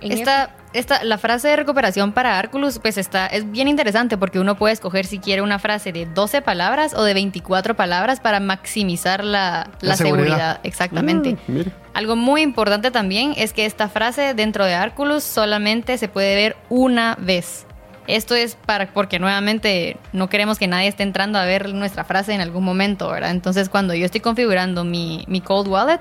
[0.00, 4.56] Esta esta, la frase de recuperación para Arculus, pues está, es bien interesante porque uno
[4.56, 9.24] puede escoger si quiere una frase de 12 palabras o de 24 palabras para maximizar
[9.24, 10.26] la, la La seguridad.
[10.26, 10.60] seguridad.
[10.64, 11.36] Exactamente.
[11.46, 11.60] Mm.
[11.94, 16.56] Algo muy importante también es que esta frase dentro de Arculus solamente se puede ver
[16.68, 17.64] una vez.
[18.06, 22.34] Esto es para porque nuevamente no queremos que nadie esté entrando a ver nuestra frase
[22.34, 23.30] en algún momento, ¿verdad?
[23.30, 26.00] Entonces cuando yo estoy configurando mi, mi Cold Wallet,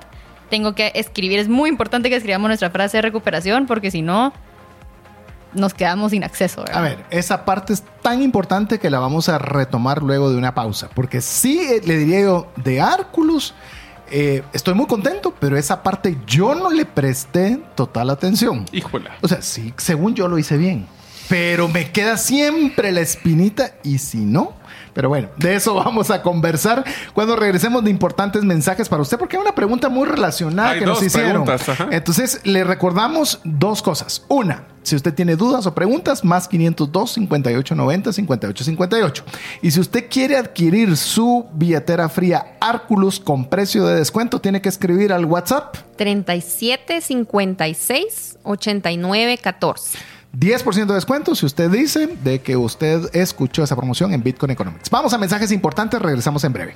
[0.49, 4.33] tengo que escribir, es muy importante que escribamos nuestra frase de recuperación porque si no,
[5.55, 6.77] nos quedamos sin acceso, ¿verdad?
[6.77, 10.53] A ver, esa parte es tan importante que la vamos a retomar luego de una
[10.53, 10.89] pausa.
[10.93, 13.53] Porque sí, eh, le diría yo, de Arculus,
[14.11, 18.65] eh, estoy muy contento, pero esa parte yo no le presté total atención.
[18.71, 19.09] Híjole.
[19.21, 20.87] O sea, sí, según yo lo hice bien.
[21.27, 24.53] Pero me queda siempre la espinita y si no.
[24.95, 29.35] Pero bueno, de eso vamos a conversar cuando regresemos de importantes mensajes para usted, porque
[29.35, 31.43] hay una pregunta muy relacionada Hay que nos hicieron.
[31.43, 31.89] preguntas, ajá.
[31.91, 34.23] Entonces, le recordamos dos cosas.
[34.29, 39.25] Una, si usted tiene dudas o preguntas, más 502 5890 5858.
[39.61, 44.69] Y si usted quiere adquirir su billetera fría Arculus con precio de descuento, tiene que
[44.69, 50.14] escribir al WhatsApp 37 56 89 14.
[50.35, 54.89] 10% de descuento si usted dice de que usted escuchó esa promoción en Bitcoin Economics.
[54.89, 56.75] Vamos a mensajes importantes, regresamos en breve.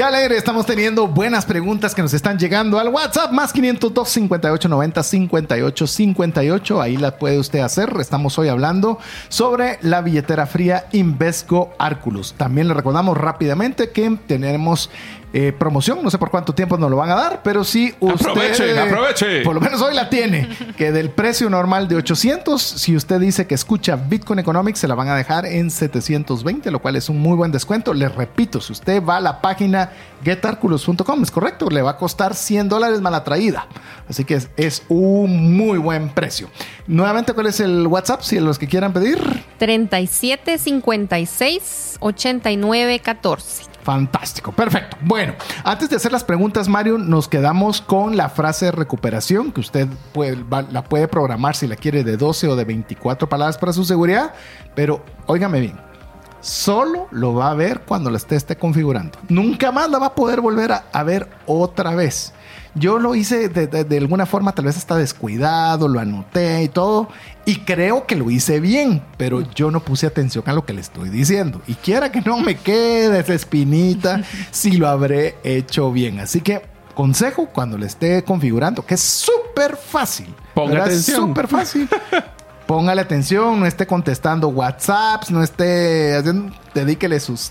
[0.00, 4.66] Qué alegre, estamos teniendo buenas preguntas que nos están llegando al WhatsApp más 502 58
[4.66, 6.80] 90 58 58.
[6.80, 7.92] Ahí la puede usted hacer.
[8.00, 12.32] Estamos hoy hablando sobre la billetera fría Invesco Arculus.
[12.32, 14.88] También le recordamos rápidamente que tenemos
[15.32, 16.02] eh, promoción.
[16.02, 18.30] No sé por cuánto tiempo nos lo van a dar, pero si usted.
[18.30, 19.42] Aproveche, aproveche.
[19.42, 20.48] Por lo menos hoy la tiene.
[20.80, 24.94] Que del precio normal de 800, si usted dice que escucha Bitcoin Economics, se la
[24.94, 27.92] van a dejar en 720, lo cual es un muy buen descuento.
[27.92, 29.90] Les repito, si usted va a la página
[30.24, 33.66] getarculus.com, es correcto, le va a costar 100 dólares más la traída.
[34.08, 36.48] Así que es, es un muy buen precio.
[36.86, 38.22] Nuevamente, ¿cuál es el WhatsApp?
[38.22, 39.18] Si los que quieran pedir.
[39.58, 43.64] 37 56 89 14.
[43.82, 44.96] Fantástico, perfecto.
[45.20, 49.60] Bueno, antes de hacer las preguntas, Mario, nos quedamos con la frase de recuperación que
[49.60, 53.74] usted puede- la puede programar si la quiere de 12 o de 24 palabras para
[53.74, 54.32] su seguridad,
[54.74, 55.78] pero óigame bien,
[56.40, 59.18] solo lo va a ver cuando la esté, configurando.
[59.28, 62.32] Nunca más la va a poder volver a ver otra vez.
[62.74, 66.68] Yo lo hice de, de- de alguna forma, tal vez está descuidado, lo anoté y
[66.68, 67.08] todo,
[67.44, 70.80] y creo que lo hice bien, pero yo no puse atención a lo que le
[70.80, 71.60] estoy diciendo.
[71.66, 76.20] Y quiera que no me quede esa espinita, si lo habré hecho bien.
[76.20, 76.62] Así que,
[76.94, 80.32] consejo cuando le esté configurando, que es súper fácil.
[80.54, 81.28] Ponga atención.
[81.28, 81.88] súper fácil.
[82.66, 87.50] Póngale atención, no esté contestando WhatsApps, no esté haciendo, dedíquele sus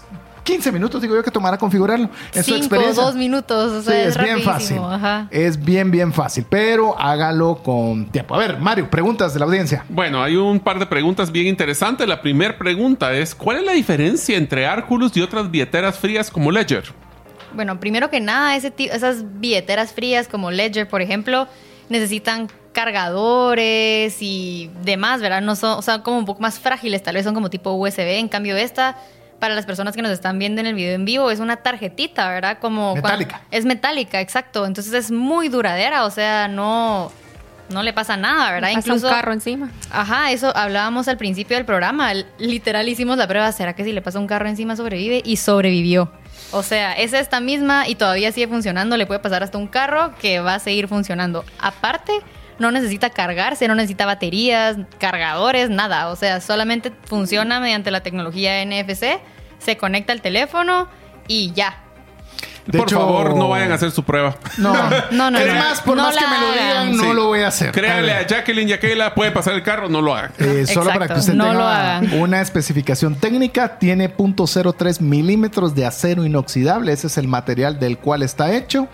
[0.50, 2.10] 15 minutos, digo yo, que tomara configurarlo.
[2.34, 3.04] En su Cinco, experiencia.
[3.04, 4.80] dos minutos, o Sí, sea, es es, bien fácil.
[4.80, 5.28] Ajá.
[5.32, 8.36] Es bien, bien fácil, pero hágalo con tiempo.
[8.36, 9.86] A ver, Mario, preguntas de la audiencia.
[9.90, 12.08] Bueno, hay un par de preguntas bien interesantes.
[12.08, 16.52] La primera pregunta es, ¿cuál es la diferencia entre Arculus y otras billeteras frías como
[16.52, 16.84] Ledger?
[17.54, 21.48] Bueno, primero que nada, ese esas billeteras frías como Ledger, por ejemplo,
[21.90, 25.42] necesitan cargadores y demás, ¿verdad?
[25.42, 28.00] No son, o sea, como un poco más frágiles, tal vez son como tipo USB.
[28.20, 28.98] En cambio, esta,
[29.40, 32.30] para las personas que nos están viendo en el video en vivo, es una tarjetita,
[32.30, 32.60] ¿verdad?
[32.60, 33.42] Como Metálica.
[33.52, 34.66] es metálica, exacto.
[34.66, 37.12] Entonces es muy duradera, o sea, no,
[37.70, 38.70] no le pasa nada, ¿verdad?
[38.74, 39.72] Pasa Incluso un carro encima.
[39.92, 42.14] Ajá, eso hablábamos al principio del programa.
[42.38, 45.22] Literal hicimos la prueba, ¿será que si le pasa un carro encima sobrevive?
[45.24, 46.12] Y sobrevivió.
[46.52, 48.98] O sea, es esta misma y todavía sigue funcionando.
[48.98, 51.46] Le puede pasar hasta un carro que va a seguir funcionando.
[51.60, 52.14] Aparte,
[52.60, 56.10] no necesita cargarse, no necesita baterías, cargadores, nada.
[56.10, 59.20] O sea, solamente funciona mediante la tecnología NFC,
[59.58, 60.90] se conecta al teléfono
[61.28, 61.84] y ya.
[62.72, 64.36] De por hecho- favor, no vayan a hacer su prueba.
[64.58, 64.74] No,
[65.12, 65.60] No, no, Es no.
[65.60, 67.14] más, por No más que me lo digan, no Sí.
[67.14, 67.72] lo voy a hacer.
[67.72, 68.28] Créanle A.
[68.28, 70.32] Jacqueline y a Keila, puede pasar el carro, no lo hagan.
[70.38, 72.14] Eh, solo para que usted no tenga lo hagan.
[72.22, 76.92] una especificación técnica, tiene .03 milímetros de acero inoxidable.
[76.94, 78.88] Ese es el material del cual está hecho.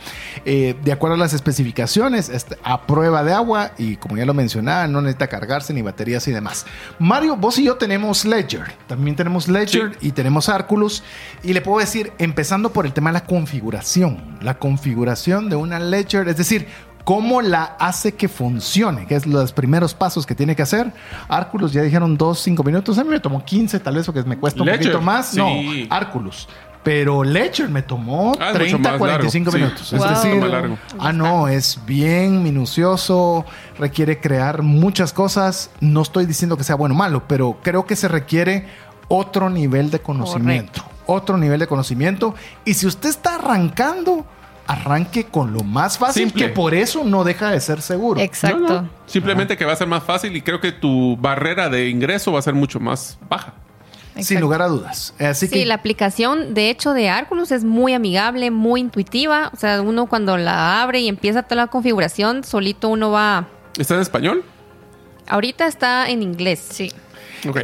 [0.45, 4.33] Eh, de acuerdo a las especificaciones, es a prueba de agua y como ya lo
[4.33, 6.65] mencionaba, no necesita cargarse ni baterías y demás.
[6.99, 8.63] Mario, vos y yo tenemos Ledger.
[8.87, 11.03] También tenemos Ledger y tenemos Arculus.
[11.43, 13.64] Y le puedo decir, empezando por el tema de la configuración.
[14.41, 16.67] La configuración de una Ledger, es decir,
[17.03, 20.91] cómo la hace que funcione, que es los primeros pasos que tiene que hacer.
[21.27, 22.97] Arculus ya dijeron 2, 5 minutos.
[22.97, 25.27] A mí me tomó 15, tal vez, porque me cuesta un Ledger, poquito más.
[25.29, 25.37] sí.
[25.37, 26.47] No, Arculus.
[26.83, 29.57] Pero Ledger me tomó Ah, es mucho 30, más 45 largo, sí.
[29.57, 29.93] minutos.
[29.93, 30.09] Es Wow.
[30.09, 30.77] decir, Más largo.
[30.99, 33.43] ah, no, es bien minucioso,
[33.79, 35.71] requiere crear muchas cosas.
[35.79, 38.67] No estoy diciendo que sea bueno o malo, pero creo que se requiere
[39.07, 40.83] otro nivel de conocimiento.
[41.05, 42.35] Otro nivel de conocimiento.
[42.65, 44.25] Y si usted está arrancando,
[44.67, 46.47] arranque con lo más fácil, Simple.
[46.47, 48.19] que por eso no deja de ser seguro.
[48.19, 48.59] Exacto.
[48.59, 48.89] No, no.
[49.05, 52.39] Simplemente que va a ser más fácil y creo que tu barrera de ingreso va
[52.39, 53.53] a ser mucho más baja.
[54.19, 55.13] Sin lugar a dudas.
[55.19, 59.51] Así Sí, que la aplicación de hecho de Arculus es muy amigable, muy intuitiva.
[59.53, 63.45] O sea, uno cuando la abre y empieza toda la configuración, solito uno va.
[63.77, 64.43] ¿Está en español?
[65.27, 66.65] Ahorita está en inglés.
[66.71, 66.91] Sí.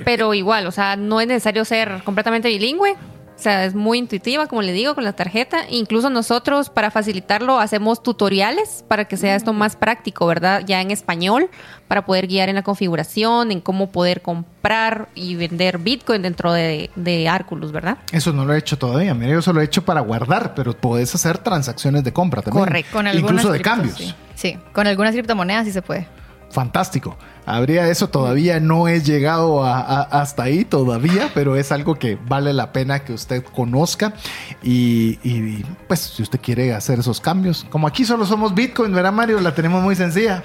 [0.04, 2.95] Pero igual, o sea, no es necesario ser completamente bilingüe.
[3.41, 5.65] O sea, es muy intuitiva, como le digo, con la tarjeta.
[5.67, 10.62] Incluso nosotros, para facilitarlo, hacemos tutoriales para que sea esto más práctico, ¿verdad?
[10.63, 11.49] Ya en español,
[11.88, 16.91] para poder guiar en la configuración, en cómo poder comprar y vender Bitcoin dentro de,
[16.95, 17.97] de Arculus, ¿verdad?
[18.12, 19.15] eso no lo he hecho todavía.
[19.15, 22.65] Mira, yo eso lo he hecho para guardar, pero podés hacer transacciones de compra también.
[22.65, 22.91] Correcto.
[22.93, 23.97] Con Incluso de criptos, cambios.
[23.97, 24.15] Sí.
[24.36, 26.08] Sí, con algunas criptomonedas sí se puede.
[26.51, 27.17] Fantástico.
[27.45, 32.17] Habría eso todavía, no he llegado a- a- hasta ahí todavía, pero es algo que
[32.27, 34.13] vale la pena que usted conozca
[34.61, 39.11] y, y, pues si usted quiere hacer esos cambios, como aquí solo somos Bitcoin, ¿verdad
[39.11, 39.39] Mario?
[39.41, 40.43] La tenemos muy sencilla.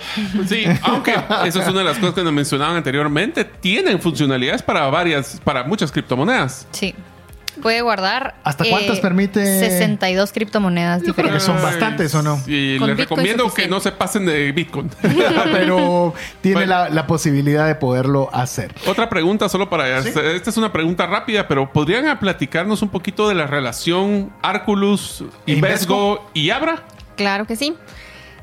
[0.48, 1.14] Sí, aunque
[1.44, 5.64] eso es una de las cosas que nos mencionaban anteriormente, tienen funcionalidades para varias, para
[5.64, 6.66] muchas criptomonedas.
[6.72, 6.94] Sí.
[7.62, 8.34] Puede guardar.
[8.36, 9.44] eh, ¿Hasta cuántas permite?
[9.60, 11.42] 62 criptomonedas creo que diferentes.
[11.44, 12.40] son bastantes, ¿o no?
[12.46, 14.90] Y Con les Bitcoin recomiendo que no se pasen de Bitcoin.
[15.52, 16.70] pero tiene Bueno.
[16.70, 18.74] la, la posibilidad de poderlo hacer.
[18.86, 19.98] Otra pregunta solo para...
[19.98, 26.28] Esta es una pregunta rápida, pero ¿podrían platicarnos un poquito de la relación Arculus, Invesgo
[26.34, 26.82] y Abra?
[27.16, 27.74] Claro que sí.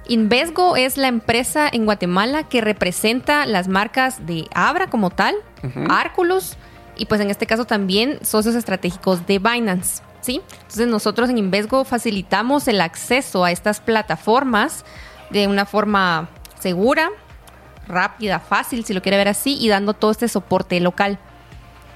[0.07, 5.35] Invesgo es la empresa en Guatemala que representa las marcas de Abra como tal,
[5.89, 6.57] Arculus
[6.97, 10.41] y pues en este caso también socios estratégicos de Binance, ¿sí?
[10.53, 14.85] Entonces nosotros en Invesgo facilitamos el acceso a estas plataformas
[15.29, 16.29] de una forma
[16.59, 17.09] segura,
[17.87, 21.19] rápida, fácil, si lo quiere ver así, y dando todo este soporte local.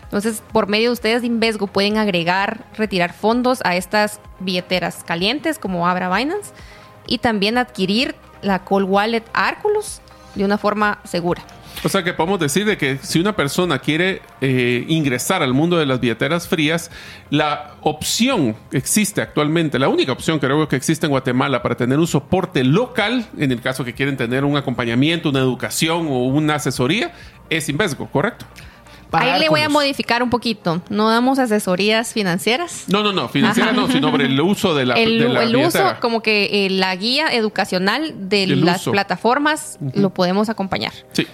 [0.04, 5.60] Entonces, por medio de ustedes de Invesgo pueden agregar, retirar fondos a estas billeteras calientes
[5.60, 6.54] como Abra Binance
[7.08, 10.00] y también adquirir la Cold Wallet Arculus
[10.36, 11.44] de una forma segura.
[11.84, 15.78] O sea que podemos decir de que si una persona quiere eh, ingresar al mundo
[15.78, 16.90] de las billeteras frías,
[17.30, 21.76] la opción que existe actualmente, la única opción que creo que existe en Guatemala para
[21.76, 26.26] tener un soporte local, en el caso que quieren tener un acompañamiento, una educación o
[26.26, 27.14] una asesoría,
[27.50, 28.46] es Invesgo, ¿correcto?
[29.10, 30.82] Para Ahí le voy a modificar un poquito.
[30.90, 32.86] No damos asesorías financieras.
[32.88, 33.80] No, no, no, financiera Ajá.
[33.80, 36.70] no, sino sobre el uso de la, el de la el uso, como que eh,
[36.70, 38.92] la guía educacional de El las uso.
[38.92, 40.92] plataformas, lo podemos acompañar.
[41.14, 41.26] Sí.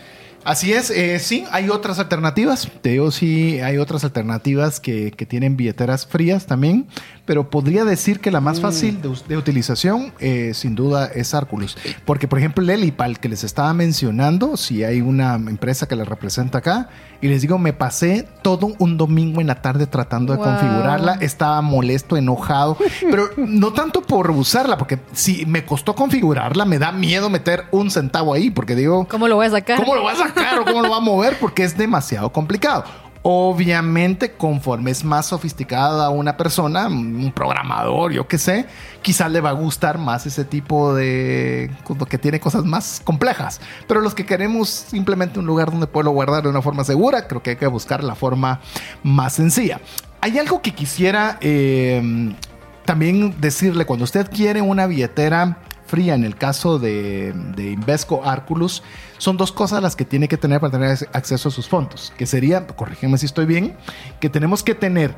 [0.43, 2.67] Así es, eh, sí, hay otras alternativas.
[2.81, 6.85] Te digo, sí, hay otras alternativas que, que tienen billeteras frías también,
[7.25, 11.77] pero podría decir que la más fácil de, de utilización, eh, sin duda, es Arculus.
[12.05, 16.07] Porque, por ejemplo, el Elipal que les estaba mencionando, si hay una empresa que les
[16.07, 16.89] representa acá,
[17.21, 20.47] y les digo, me pasé todo un domingo en la tarde tratando de Wow.
[20.47, 22.77] configurarla, estaba molesto, enojado,
[23.09, 27.89] pero no tanto por usarla, porque si me costó configurarla, me da miedo meter un
[27.91, 29.79] centavo ahí, porque digo, ¿Cómo lo voy a sacar?
[29.79, 31.37] ¿Cómo lo va a sacar o cómo lo va a mover?
[31.39, 32.83] Porque es demasiado complicado.
[33.25, 38.65] Obviamente, conforme es más sofisticada una persona, un programador, yo qué sé,
[39.01, 41.71] quizás le va a gustar más ese tipo de...
[42.09, 43.61] que tiene cosas más complejas.
[43.87, 47.41] Pero los que queremos simplemente un lugar donde poderlo guardar de una forma segura, creo
[47.41, 48.59] que hay que buscar la forma
[49.03, 49.79] más sencilla.
[50.19, 52.35] Hay algo que quisiera eh,
[52.83, 55.59] también decirle, cuando usted quiere una billetera
[55.93, 58.81] fría en el caso de, de Invesco Arculus
[59.19, 62.25] son dos cosas las que tiene que tener para tener acceso a sus fondos, que
[62.25, 63.77] sería, corrígeme si estoy bien,
[64.19, 65.13] que tenemos que tener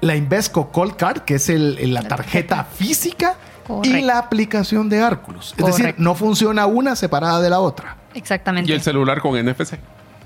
[0.00, 3.36] la Invesco Cold Card, que es el, la tarjeta física,
[3.84, 5.54] y la aplicación de Arculus.
[5.56, 7.96] Es decir, no funciona una separada de la otra.
[8.14, 8.70] Exactamente.
[8.70, 9.74] Y el celular con NFC.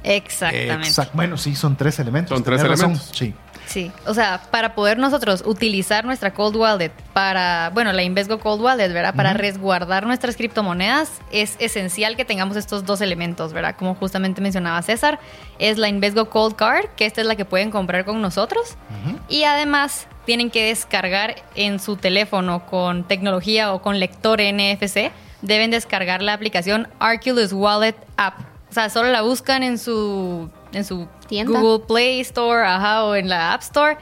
[0.02, 0.90] Exactamente.
[1.12, 2.34] Bueno, sí, son tres elementos.
[2.34, 3.10] Son tres elementos.
[3.12, 3.34] Sí.
[3.70, 8.60] Sí, o sea, para poder nosotros utilizar nuestra Cold Wallet para, bueno, la Invesco Cold
[8.60, 9.14] Wallet, ¿verdad?
[9.14, 13.76] Para resguardar nuestras criptomonedas, es esencial que tengamos estos dos elementos, ¿verdad?
[13.78, 15.20] Como justamente mencionaba César,
[15.60, 18.76] es la Invesco Cold Card, que esta es la que pueden comprar con nosotros.
[19.28, 25.12] Y además tienen que descargar en su teléfono con tecnología o con lector NFC,
[25.42, 28.49] deben descargar la aplicación Arculus Wallet App.
[28.70, 33.28] O sea, solo la buscan en su en su Google Play Store, ajá, o en
[33.28, 33.98] la App Store,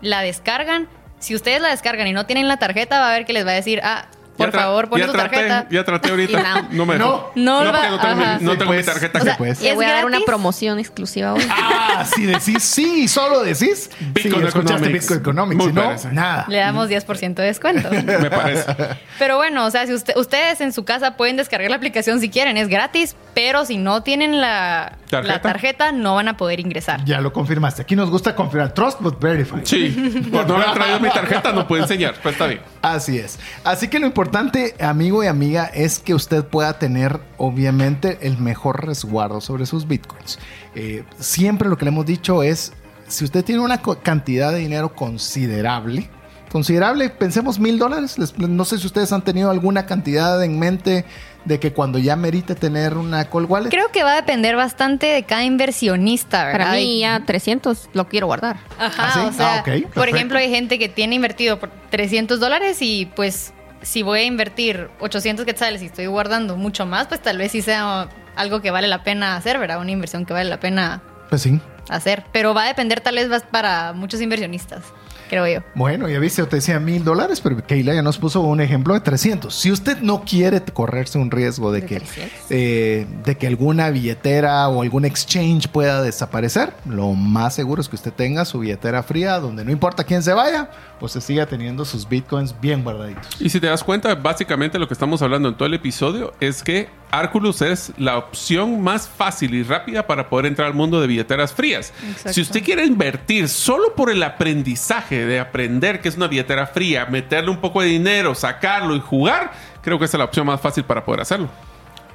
[0.00, 0.88] la descargan.
[1.20, 3.52] Si ustedes la descargan y no tienen la tarjeta, va a ver que les va
[3.52, 4.06] a decir, ah,
[4.38, 5.66] por favor, pon tu tarjeta.
[5.70, 6.68] Ya traté ahorita.
[6.70, 9.18] No, me No, no, no, va, no tengo, mi, no tengo mi tarjeta.
[9.18, 9.60] O sea, pues.
[9.74, 11.42] voy a dar una promoción exclusiva hoy.
[11.50, 15.64] Ah, si decís sí, solo decís Bitcoin sí, escuchaste Bitcoin Economics.
[15.64, 16.44] Si no, nada.
[16.48, 17.90] Le damos 10% de descuento.
[17.90, 18.74] me parece.
[19.18, 22.30] Pero bueno, o sea, si usted, ustedes en su casa pueden descargar la aplicación si
[22.30, 25.34] quieren, es gratis, pero si no tienen la ¿Tarjeta?
[25.34, 27.04] la tarjeta, no van a poder ingresar.
[27.04, 27.82] Ya lo confirmaste.
[27.82, 28.74] Aquí nos gusta confirmar.
[28.74, 29.60] Trust but verify.
[29.64, 32.60] Sí, por no haber traído mi tarjeta no puedo enseñar, pero está bien.
[32.82, 33.38] Así es.
[33.64, 38.86] Así que lo importante, amigo y amiga, es que usted pueda tener, obviamente, el mejor
[38.86, 40.38] resguardo sobre sus bitcoins.
[40.74, 42.72] Eh, siempre lo que le hemos dicho es,
[43.06, 46.08] si usted tiene una cantidad de dinero considerable,
[46.50, 51.04] considerable, pensemos mil dólares, no sé si ustedes han tenido alguna cantidad en mente
[51.48, 53.70] de que cuando ya merite tener una call wallet?
[53.70, 56.66] Creo que va a depender bastante de cada inversionista, ¿verdad?
[56.66, 58.58] Para mí ya 300 lo quiero guardar.
[58.78, 62.78] Ajá, ¿Ah, o sea, ah, por ejemplo, hay gente que tiene invertido por 300 dólares
[62.82, 67.38] y pues si voy a invertir 800 quetzales y estoy guardando mucho más, pues tal
[67.38, 69.80] vez sí sea algo que vale la pena hacer, ¿verdad?
[69.80, 71.60] Una inversión que vale la pena pues sí.
[71.88, 72.24] hacer.
[72.30, 74.82] Pero va a depender tal vez para muchos inversionistas
[75.28, 75.60] creo yo.
[75.74, 79.00] Bueno, ya viste, usted decía mil dólares, pero Keila ya nos puso un ejemplo de
[79.00, 79.54] 300.
[79.54, 82.02] Si usted no quiere correrse un riesgo de, que,
[82.50, 87.96] eh, de que alguna billetera o algún exchange pueda desaparecer, lo más seguro es que
[87.96, 90.70] usted tenga su billetera fría donde no importa quién se vaya,
[91.00, 93.40] o se siga teniendo sus bitcoins bien guardaditos.
[93.40, 96.62] Y si te das cuenta, básicamente lo que estamos hablando en todo el episodio es
[96.62, 101.06] que Arculus es la opción más fácil y rápida para poder entrar al mundo de
[101.06, 101.92] billeteras frías.
[102.26, 107.06] Si usted quiere invertir solo por el aprendizaje de aprender que es una billetera fría,
[107.06, 110.60] meterle un poco de dinero, sacarlo y jugar, creo que esa es la opción más
[110.60, 111.48] fácil para poder hacerlo.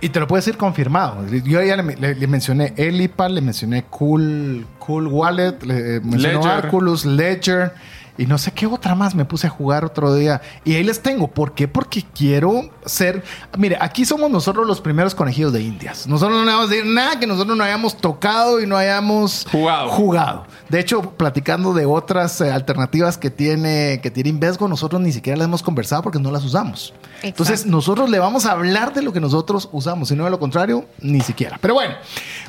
[0.03, 1.25] Y te lo puedes decir confirmado.
[1.29, 7.71] Yo ya le, mencioné Elipa, le mencioné Cool, cool Wallet, le mencioné Arculus, Ledger.
[8.17, 10.41] Y no sé qué otra más me puse a jugar otro día.
[10.63, 11.27] Y ahí les tengo.
[11.27, 11.67] ¿Por qué?
[11.67, 13.23] Porque quiero ser.
[13.57, 16.05] Mire, aquí somos nosotros los primeros conejillos de Indias.
[16.05, 19.47] Nosotros no le vamos a decir nada que nosotros no hayamos tocado y no hayamos
[19.51, 19.89] jugado.
[19.89, 20.45] jugado.
[20.69, 25.37] De hecho, platicando de otras eh, alternativas que tiene, que tiene Invesgo, nosotros ni siquiera
[25.37, 26.93] las hemos conversado porque no las usamos.
[27.23, 30.09] Entonces, nosotros le vamos a hablar de lo que nosotros usamos.
[30.09, 31.57] Si no de lo contrario, ni siquiera.
[31.61, 31.95] Pero bueno,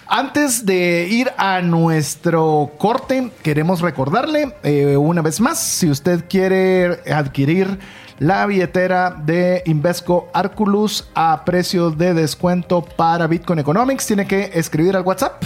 [0.07, 7.01] antes de ir a nuestro corte, queremos recordarle eh, una vez más, si usted quiere
[7.13, 7.81] adquirir
[8.19, 14.97] la billetera de Invesco Arculus a precio de descuento para Bitcoin Economics, tiene que escribir
[14.97, 15.43] al WhatsApp.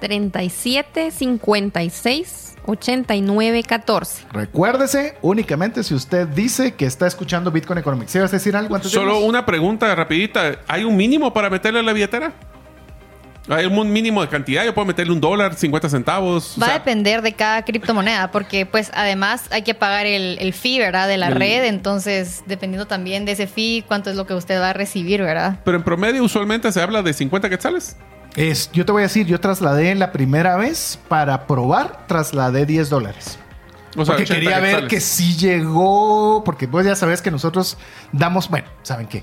[0.00, 4.26] 3756 8914.
[4.32, 8.12] Recuérdese, únicamente si usted dice que está escuchando Bitcoin Economics.
[8.12, 10.60] ¿Sí vas a decir algo antes Solo una pregunta rapidita.
[10.68, 12.32] ¿Hay un mínimo para meterle a la billetera?
[13.54, 16.56] Hay un mínimo de cantidad, yo puedo meterle un dólar, 50 centavos.
[16.60, 20.78] Va a depender de cada criptomoneda, porque pues además hay que pagar el, el fee,
[20.78, 21.08] ¿verdad?
[21.08, 24.70] De la red, entonces dependiendo también de ese fee, cuánto es lo que usted va
[24.70, 25.58] a recibir, ¿verdad?
[25.64, 27.96] Pero en promedio usualmente se habla de 50 quetzales.
[28.34, 32.88] Es, yo te voy a decir, yo trasladé la primera vez para probar, trasladé 10
[32.88, 33.38] dólares.
[33.96, 37.76] O sea, porque quería ver que sí llegó, porque vos ya sabes que nosotros
[38.10, 39.22] damos, bueno, ¿saben qué?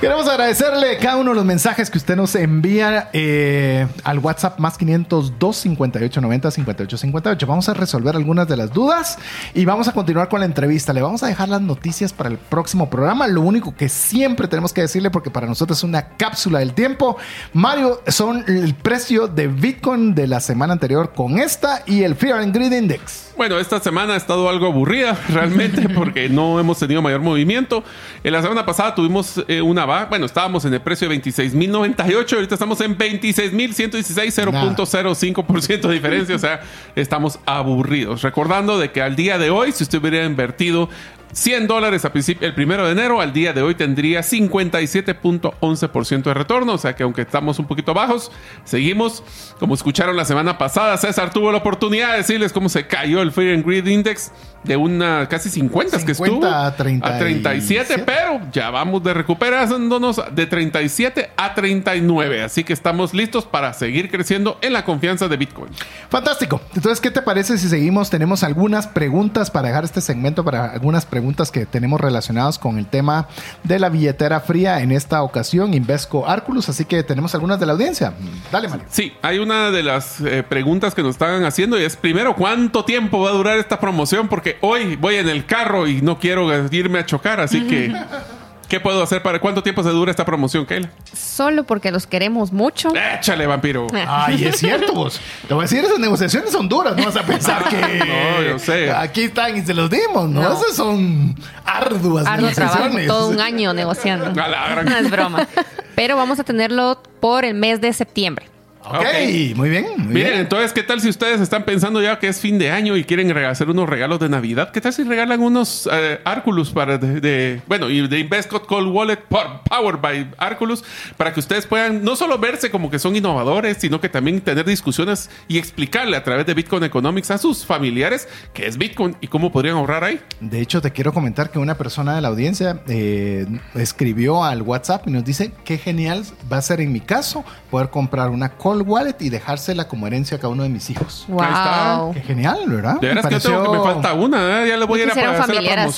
[0.00, 4.76] Queremos agradecerle cada uno de los mensajes que usted nos envía eh, al WhatsApp más
[4.76, 7.46] 502 58 90 58 58.
[7.46, 9.18] Vamos a resolver algunas de las dudas
[9.54, 10.92] y vamos a continuar con la entrevista.
[10.92, 13.26] Le vamos a dejar las noticias para el próximo programa.
[13.26, 17.16] Lo único que siempre tenemos que decirle, porque para nosotros es una cápsula del tiempo,
[17.54, 22.40] Mario, son el precio de Bitcoin de la semana anterior con esta y el Fear
[22.40, 23.26] and Greed Index.
[23.36, 27.82] Bueno, esta semana ha estado algo aburrida realmente porque no hemos tenido mayor movimiento.
[28.24, 32.54] En la semana pasada tuvimos eh, una bueno, estábamos en el precio de 26.098, ahorita
[32.54, 36.60] estamos en 26.116, 0.05% de diferencia, o sea,
[36.94, 38.22] estamos aburridos.
[38.22, 40.88] Recordando de que al día de hoy, si usted hubiera invertido
[41.32, 46.72] 100 dólares a el primero de enero, al día de hoy tendría 57.11% de retorno.
[46.72, 48.30] O sea que aunque estamos un poquito bajos,
[48.64, 49.22] seguimos.
[49.58, 53.32] Como escucharon la semana pasada, César tuvo la oportunidad de decirles cómo se cayó el
[53.32, 54.32] Fear and Greed Index
[54.64, 59.14] de una casi 50, 50 que estuvo a, 30 a 37, pero ya vamos de
[59.14, 62.42] recuperándonos de 37 a 39.
[62.42, 65.70] Así que estamos listos para seguir creciendo en la confianza de Bitcoin.
[66.08, 66.60] Fantástico.
[66.74, 68.10] Entonces, ¿qué te parece si seguimos?
[68.10, 71.15] Tenemos algunas preguntas para dejar este segmento para algunas preguntas
[71.52, 73.28] que tenemos relacionadas con el tema
[73.62, 76.68] de la billetera fría en esta ocasión, Invesco Arculus.
[76.68, 78.14] Así que tenemos algunas de la audiencia.
[78.50, 78.86] Dale, Mario.
[78.88, 82.84] Sí, hay una de las eh, preguntas que nos están haciendo y es primero, ¿cuánto
[82.84, 84.28] tiempo va a durar esta promoción?
[84.28, 87.94] Porque hoy voy en el carro y no quiero irme a chocar, así que...
[88.68, 90.90] ¿Qué puedo hacer para cuánto tiempo se dura esta promoción, Kayla?
[91.12, 92.92] Solo porque los queremos mucho.
[93.14, 93.86] Échale, vampiro.
[94.08, 95.20] Ay, es cierto, vos.
[95.46, 96.96] Te voy a decir, esas negociaciones son duras.
[96.96, 97.76] No vas a pensar que.
[98.06, 98.90] No, yo sé.
[98.90, 100.42] Aquí están y se los dimos, ¿no?
[100.42, 100.52] No.
[100.52, 103.06] Esas son arduas Arduo trabajo, negociaciones.
[103.08, 104.26] todo un año negociando.
[104.42, 105.46] A la gran- No es broma.
[105.94, 108.48] Pero vamos a tenerlo por el mes de septiembre.
[108.88, 109.86] Ok, muy bien.
[109.96, 110.40] Muy Miren, bien.
[110.40, 113.30] entonces, ¿qué tal si ustedes están pensando ya que es fin de año y quieren
[113.36, 114.70] hacer unos regalos de Navidad?
[114.70, 118.88] ¿Qué tal si regalan unos eh, Arculus para de, de- bueno, y de Investcode Cold
[118.94, 120.84] Wallet por- Powered by Arculus
[121.16, 124.64] para que ustedes puedan no solo verse como que son innovadores, sino que también tener
[124.64, 129.26] discusiones y explicarle a través de Bitcoin Economics a sus familiares qué es Bitcoin y
[129.26, 130.20] cómo podrían ahorrar ahí?
[130.40, 135.06] De hecho, te quiero comentar que una persona de la audiencia eh, escribió al WhatsApp
[135.08, 138.75] y nos dice qué genial va a ser en mi caso poder comprar una Cold
[138.82, 141.26] Wallet y dejársela como herencia a cada uno de mis hijos.
[141.28, 141.98] está.
[142.00, 142.12] Wow.
[142.14, 143.00] Qué genial, ¿verdad?
[143.00, 144.68] De Me veras que yo tengo que me falta una, ¿eh?
[144.68, 145.52] ya le voy a ir a hacer la así.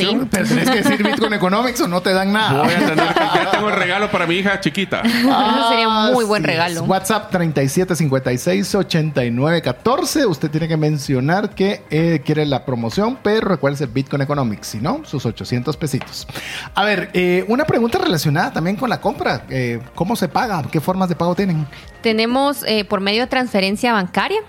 [0.05, 0.29] promoción.
[0.31, 2.62] Pero tenés que decir Bitcoin Economics o no te dan nada.
[2.62, 5.01] Voy a tener que, ya tengo el regalo para mi hija chiquita.
[5.03, 6.47] Eso sería un muy buen es.
[6.47, 6.83] regalo.
[6.85, 10.26] WhatsApp 3756-8914.
[10.29, 14.68] Usted tiene que mencionar que eh, quiere la promoción, pero recuerde Bitcoin Economics.
[14.68, 16.26] Si no, sus 800 pesitos.
[16.74, 19.43] A ver, eh, una pregunta relacionada también con la compra.
[19.51, 20.62] Eh, ¿Cómo se paga?
[20.70, 21.66] ¿Qué formas de pago tienen?
[22.03, 24.41] Tenemos eh, por medio de transferencia bancaria.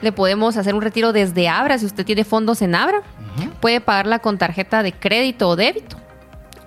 [0.00, 3.02] Le podemos hacer un retiro desde Abra si usted tiene fondos en Abra.
[3.60, 5.96] Puede pagarla con tarjeta de crédito o débito.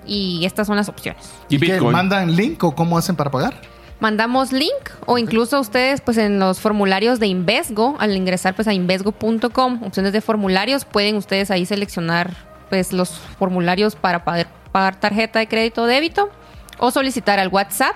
[0.05, 1.31] Y estas son las opciones.
[1.49, 1.91] Y ¿Que Bitcoin.
[1.91, 3.59] mandan link o cómo hacen para pagar?
[3.99, 8.73] Mandamos link o incluso ustedes pues en los formularios de Invesgo, al ingresar pues a
[8.73, 12.35] invesgo.com, opciones de formularios, pueden ustedes ahí seleccionar
[12.69, 16.29] pues los formularios para poder pagar tarjeta de crédito o débito
[16.77, 17.95] o solicitar al WhatsApp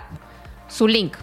[0.68, 1.16] su link.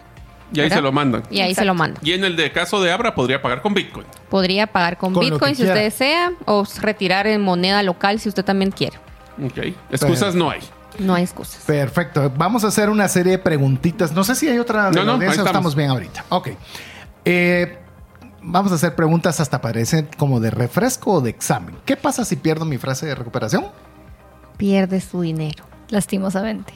[0.51, 0.77] Y ahí ¿verdad?
[0.77, 1.23] se lo mandan.
[1.29, 2.01] Y ahí se lo mandan.
[2.05, 4.07] Y en el de caso de Abra podría pagar con Bitcoin.
[4.29, 8.71] Podría pagar con, Bitcoin si usted desea o retirar en moneda local si usted también
[8.71, 8.97] quiere.
[9.43, 9.75] Ok.
[9.91, 10.59] Excusas no hay.
[10.97, 11.63] No hay excusas.
[11.65, 12.31] Perfecto.
[12.35, 14.11] Vamos a hacer una serie de preguntitas.
[14.11, 16.25] No sé si hay otra No, no, ahí estamos bien ahorita.
[16.29, 16.49] Ok.
[17.25, 17.77] Eh,
[18.41, 21.75] vamos a hacer preguntas hasta parecen como de refresco o de examen.
[21.85, 23.67] ¿Qué pasa si pierdo mi frase de recuperación?
[24.57, 25.63] Pierde su dinero.
[25.89, 26.73] Lastimosamente.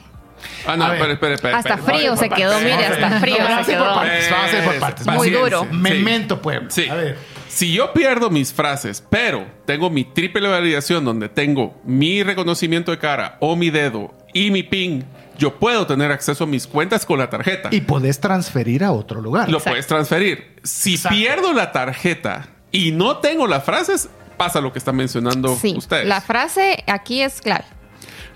[0.66, 0.96] Ah, no, A ver.
[0.96, 1.54] espere, espere, espere.
[1.54, 1.98] Hasta espere.
[1.98, 3.94] frío se quedó, mire, hasta frío vamos a se ir por quedó.
[3.96, 5.06] partes, vamos a ir por partes.
[5.06, 5.64] Muy duro.
[5.70, 6.70] Memento, pueblo.
[6.70, 6.88] Sí.
[6.88, 7.18] A ver.
[7.48, 12.98] Si yo pierdo mis frases, pero tengo mi triple validación donde tengo mi reconocimiento de
[12.98, 15.04] cara o mi dedo y mi PIN,
[15.38, 17.68] yo puedo tener acceso a mis cuentas con la tarjeta.
[17.72, 19.48] Y podés transferir a otro lugar.
[19.48, 19.70] lo Exacto.
[19.70, 20.56] puedes transferir.
[20.64, 21.16] Si Exacto.
[21.16, 26.06] pierdo la tarjeta y no tengo las frases, pasa lo que están mencionando Sí, ustedes.
[26.06, 27.64] la frase aquí es clave.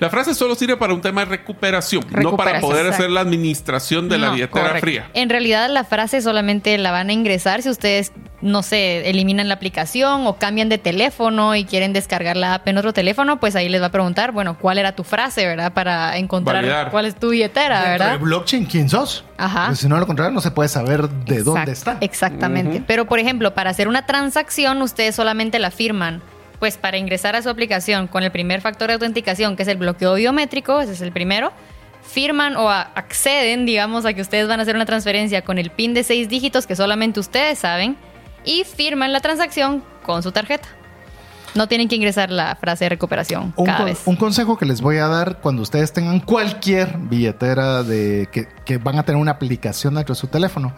[0.01, 4.09] La frase solo sirve para un tema de recuperación, no para poder hacer la administración
[4.09, 4.81] de la correcto.
[4.81, 5.11] fría.
[5.15, 9.55] En realidad la frase solamente la van a ingresar si ustedes, no sé, eliminan la
[9.55, 13.69] aplicación o cambian de teléfono y quieren descargar la app en otro teléfono, pues ahí
[13.69, 15.73] les va a preguntar, bueno, ¿cuál era tu frase, verdad?
[15.73, 16.91] Para encontrar Validar.
[16.91, 18.21] cuál es tu billetera, Dentro de ¿verdad?
[18.21, 19.25] blockchain, ¿quién sos?
[19.37, 19.67] Ajá.
[19.67, 21.99] Pues si no lo contrario, no se puede saber de dónde está.
[22.01, 22.83] Exactamente.
[22.87, 26.23] Pero, por ejemplo, para hacer una transacción, ustedes solamente la firman.
[26.59, 29.77] Pues para ingresar a su aplicación con el primer factor de autenticación, que es el
[29.77, 31.53] bloqueo biométrico, ese es el primero,
[32.03, 35.95] firman o acceden, digamos, a que ustedes van a hacer una transferencia con el PIN
[35.95, 37.97] de seis dígitos que solamente ustedes saben
[38.45, 40.69] y firman la transacción con su tarjeta.
[41.55, 44.03] No tienen que ingresar la frase de recuperación Un, cada con- vez.
[44.05, 48.79] un consejo que les voy a dar cuando ustedes tengan cualquier billetera de que, que
[48.79, 50.75] van a tener una aplicación dentro de su teléfono,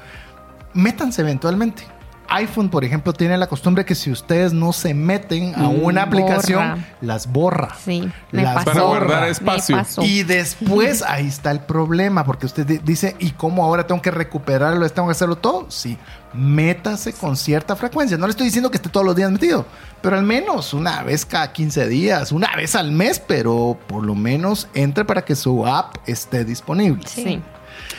[0.72, 1.84] métanse eventualmente.
[2.30, 6.60] iPhone, por ejemplo, tiene la costumbre que si ustedes no se meten a una aplicación,
[6.70, 6.84] borra.
[7.00, 7.76] las borra.
[7.84, 8.64] Sí, me Las pasó.
[8.66, 8.98] Para borra.
[9.06, 9.76] guardar Me espacio.
[9.76, 10.02] pasó.
[10.02, 14.10] Y después ahí está el problema, porque usted di- dice, ¿y cómo ahora tengo que
[14.10, 14.88] recuperarlo?
[14.90, 15.66] ¿Tengo que hacerlo todo?
[15.70, 15.98] Sí,
[16.32, 18.16] métase con cierta frecuencia.
[18.16, 19.66] No le estoy diciendo que esté todos los días metido,
[20.00, 24.14] pero al menos una vez cada 15 días, una vez al mes, pero por lo
[24.14, 27.06] menos entre para que su app esté disponible.
[27.06, 27.42] Sí.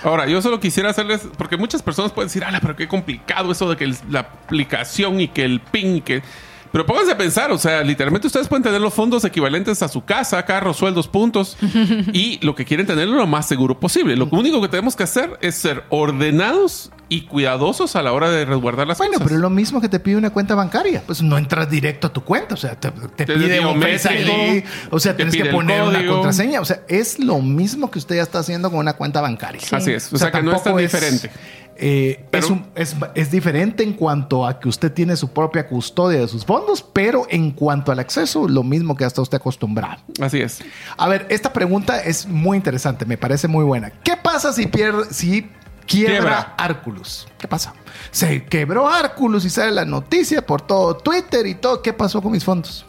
[0.04, 3.70] Ahora, yo solo quisiera hacerles, porque muchas personas pueden decir, ala, pero qué complicado eso
[3.70, 6.24] de que la aplicación y que el PIN y que...
[6.72, 10.06] Pero pónganse a pensar, o sea, literalmente ustedes pueden tener los fondos equivalentes a su
[10.06, 11.58] casa, carros, sueldos, puntos,
[12.14, 14.16] y lo que quieren tener es lo más seguro posible.
[14.16, 18.46] Lo único que tenemos que hacer es ser ordenados y cuidadosos a la hora de
[18.46, 19.26] resguardar las Bueno, cosas.
[19.26, 21.04] pero es lo mismo que te pide una cuenta bancaria.
[21.06, 22.54] Pues no entras directo a tu cuenta.
[22.54, 24.64] O sea, te, te Te pide ID.
[24.92, 26.62] O sea, te tienes que poner una contraseña.
[26.62, 29.62] O sea, es lo mismo que usted ya está haciendo con una cuenta bancaria.
[29.72, 31.30] Así es, o sea, que no es tan diferente.
[31.78, 35.68] Eh, Pero- es, un- es- es diferente en cuanto a que usted tiene su propia
[35.68, 40.02] custodia de sus fondos, pero en cuanto al acceso, lo mismo que hasta usted acostumbrado.
[40.22, 40.60] Así es.
[40.98, 43.90] A ver, esta pregunta es muy interesante, me parece muy buena.
[44.04, 45.50] ¿Qué pasa si pierde, si
[45.88, 46.56] quiebra, Quiebra.
[46.58, 47.28] Arculus?
[47.38, 47.74] ¿Qué pasa?
[48.12, 51.82] Se quebró Arculus y sale la noticia por todo Twitter y todo.
[51.82, 52.86] ¿Qué pasó con mis fondos?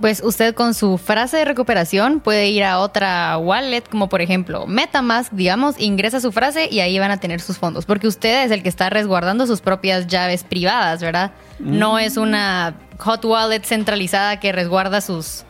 [0.00, 4.66] Pues usted con su frase de recuperación puede ir a otra wallet, como por ejemplo
[4.66, 8.50] Metamask, digamos, ingresa su frase y ahí van a tener sus fondos, porque usted es
[8.50, 11.32] el que está resguardando sus propias llaves privadas, ¿verdad?
[11.58, 15.44] No es una hot wallet centralizada que resguarda sus,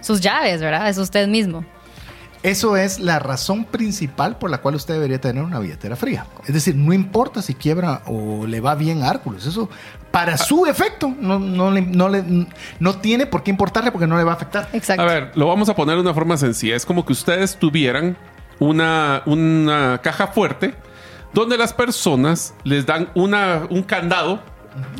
[0.00, 0.88] sus llaves, ¿verdad?
[0.88, 1.64] Es usted mismo.
[2.44, 6.26] Eso es la razón principal por la cual usted debería tener una billetera fría.
[6.46, 9.46] Es decir, no importa si quiebra o le va bien a Arculus.
[9.46, 9.70] Eso,
[10.10, 12.46] para su efecto, no, no, le- no, le-
[12.78, 14.68] no tiene por qué importarle porque no le va a afectar.
[14.74, 15.02] Exacto.
[15.02, 16.76] A ver, lo vamos a poner de una forma sencilla.
[16.76, 18.16] Es como que ustedes tuvieran
[18.60, 20.74] una, una caja fuerte
[21.32, 24.40] donde las personas les dan una, un candado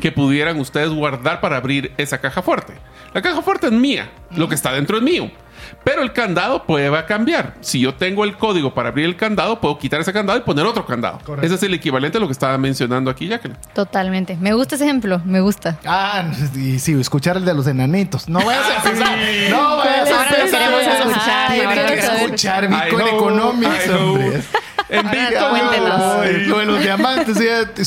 [0.01, 2.73] que pudieran ustedes guardar para abrir esa caja fuerte.
[3.13, 5.29] La caja fuerte es mía, lo que está dentro es mío.
[5.83, 7.53] Pero el candado puede va a cambiar.
[7.61, 10.65] Si yo tengo el código para abrir el candado, puedo quitar ese candado y poner
[10.65, 11.19] otro candado.
[11.23, 11.45] Correcto.
[11.45, 13.57] Ese es el equivalente a lo que estaba mencionando aquí, Jacqueline.
[13.73, 14.35] Totalmente.
[14.39, 15.77] Me gusta ese ejemplo, me gusta.
[15.85, 16.23] Ah,
[16.55, 18.27] y sí, escuchar el de los enanitos.
[18.27, 19.17] No vayas a empezar.
[19.51, 20.59] No vayas a Ahora empezar.
[20.59, 24.41] queremos escuchar, Tiene ahora lo que escuchar Bitcoin Economics, hombre.
[24.89, 26.47] En cuéntenos.
[26.47, 27.37] Lo de los diamantes.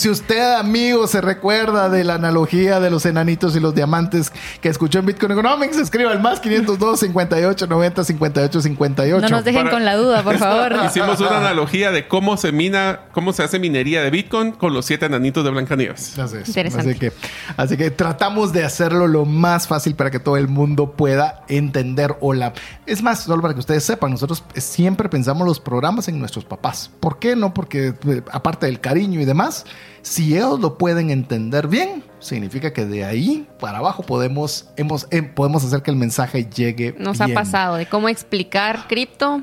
[0.00, 4.68] Si usted, amigo, se recuerda de la analogía de los enanitos y los diamantes que
[4.68, 9.20] escuchó en Bitcoin Economics, escriba al más 502 58 90 58 58.
[9.20, 10.74] No nos dejen Para- con la duda, por favor.
[10.86, 14.86] Hicimos una analogía de cómo se mina, cómo se hace minería de Bitcoin con los
[14.86, 16.18] siete enanitos de Blancanieves.
[16.18, 16.48] Así es.
[16.48, 16.90] Interesante.
[16.90, 17.12] Así que,
[17.56, 22.16] así que tratamos de hacerlo lo más fácil para que todo el mundo pueda entender
[22.20, 22.52] o la...
[22.86, 26.87] Es más, solo para que ustedes sepan, nosotros siempre pensamos los programas en nuestros papás.
[27.00, 27.36] ¿Por qué?
[27.36, 29.64] No porque, eh, aparte del cariño y demás,
[30.02, 35.22] si ellos lo pueden entender bien, significa que de ahí para abajo podemos, hemos, eh,
[35.22, 37.30] podemos hacer que el mensaje llegue Nos bien.
[37.30, 39.42] ha pasado de cómo explicar cripto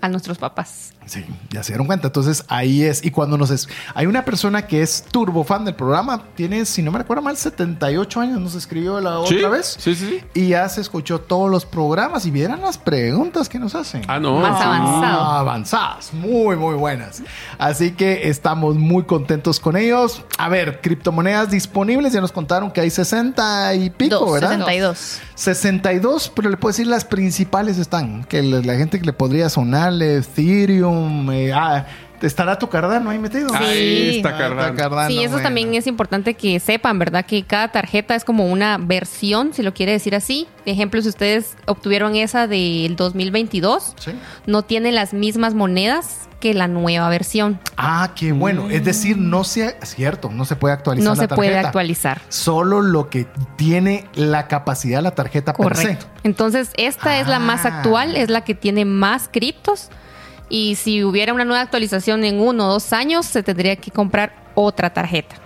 [0.00, 0.92] a nuestros papás.
[1.06, 2.06] Sí, ya se dieron cuenta.
[2.08, 3.04] Entonces ahí es.
[3.04, 3.68] Y cuando nos es.
[3.94, 6.22] Hay una persona que es turbo fan del programa.
[6.34, 8.40] Tiene, si no me recuerdo mal, 78 años.
[8.40, 9.76] Nos escribió la Sí, otra vez.
[9.78, 10.20] sí, sí, sí.
[10.34, 12.24] Y ya se escuchó todos los programas.
[12.26, 14.02] Y vieran las preguntas que nos hacen.
[14.08, 14.38] Ah, no.
[14.38, 15.20] Más avanzado.
[15.22, 17.22] Ah, avanzadas, muy, muy buenas.
[17.58, 20.24] Así que estamos muy contentos con ellos.
[20.38, 22.12] A ver, criptomonedas disponibles.
[22.12, 24.50] Ya nos contaron que hay 60 y pico, Dos, ¿verdad?
[24.58, 25.20] 62.
[25.34, 28.24] 62, pero le puedo decir las principales están.
[28.24, 30.91] Que la, la gente que le podría sonarle, Ethereum,
[31.32, 31.84] eh, ah,
[32.20, 33.52] ¿Estará tu Cardano ahí metido?
[33.52, 34.76] Ahí está Ah, Cardano.
[34.76, 35.42] Cardano, sí, eso bueno.
[35.42, 37.26] también es importante que sepan, ¿verdad?
[37.26, 40.46] Que cada tarjeta es como una versión, si lo quiere decir así.
[40.64, 44.12] Ejemplo, si ustedes obtuvieron esa del 2022, Sí.
[44.46, 47.58] no tiene las mismas monedas que la nueva versión.
[47.76, 48.68] Ah, qué bueno.
[48.70, 52.20] Es decir, no se, es cierto, no se puede actualizar No la se puede actualizar.
[52.28, 53.26] Solo lo que
[53.56, 55.82] tiene la capacidad de la tarjeta per se.
[55.82, 56.06] Correcto.
[56.22, 57.78] Entonces, esta es la más Ah.
[57.78, 59.88] actual, es la que tiene más criptos.
[60.48, 64.34] Y si hubiera una nueva actualización en uno o dos años, se tendría que comprar
[64.54, 65.36] otra tarjeta.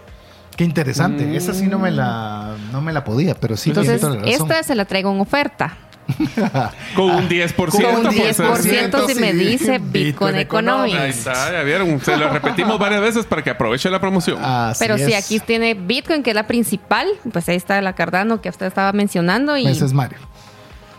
[0.57, 1.25] Qué interesante.
[1.27, 1.35] Mm.
[1.35, 3.71] Esa sí no me la, no me la podía, pero sí.
[3.71, 4.47] Entonces, tienes toda la razón.
[4.49, 5.77] esta se la traigo en oferta.
[6.95, 7.55] Con un 10%.
[7.55, 9.39] Con un por 10% ser- si me sí.
[9.39, 10.99] dice Bitcoin Bitcoin Economics.
[10.99, 12.01] Ahí está, ya vieron.
[12.01, 14.39] Se lo repetimos varias veces para que aproveche la promoción.
[14.43, 15.25] Así Pero si es.
[15.25, 18.93] aquí tiene Bitcoin, que es la principal, pues ahí está la Cardano que usted estaba
[18.93, 19.57] mencionando.
[19.57, 20.19] Y Ese es Mario.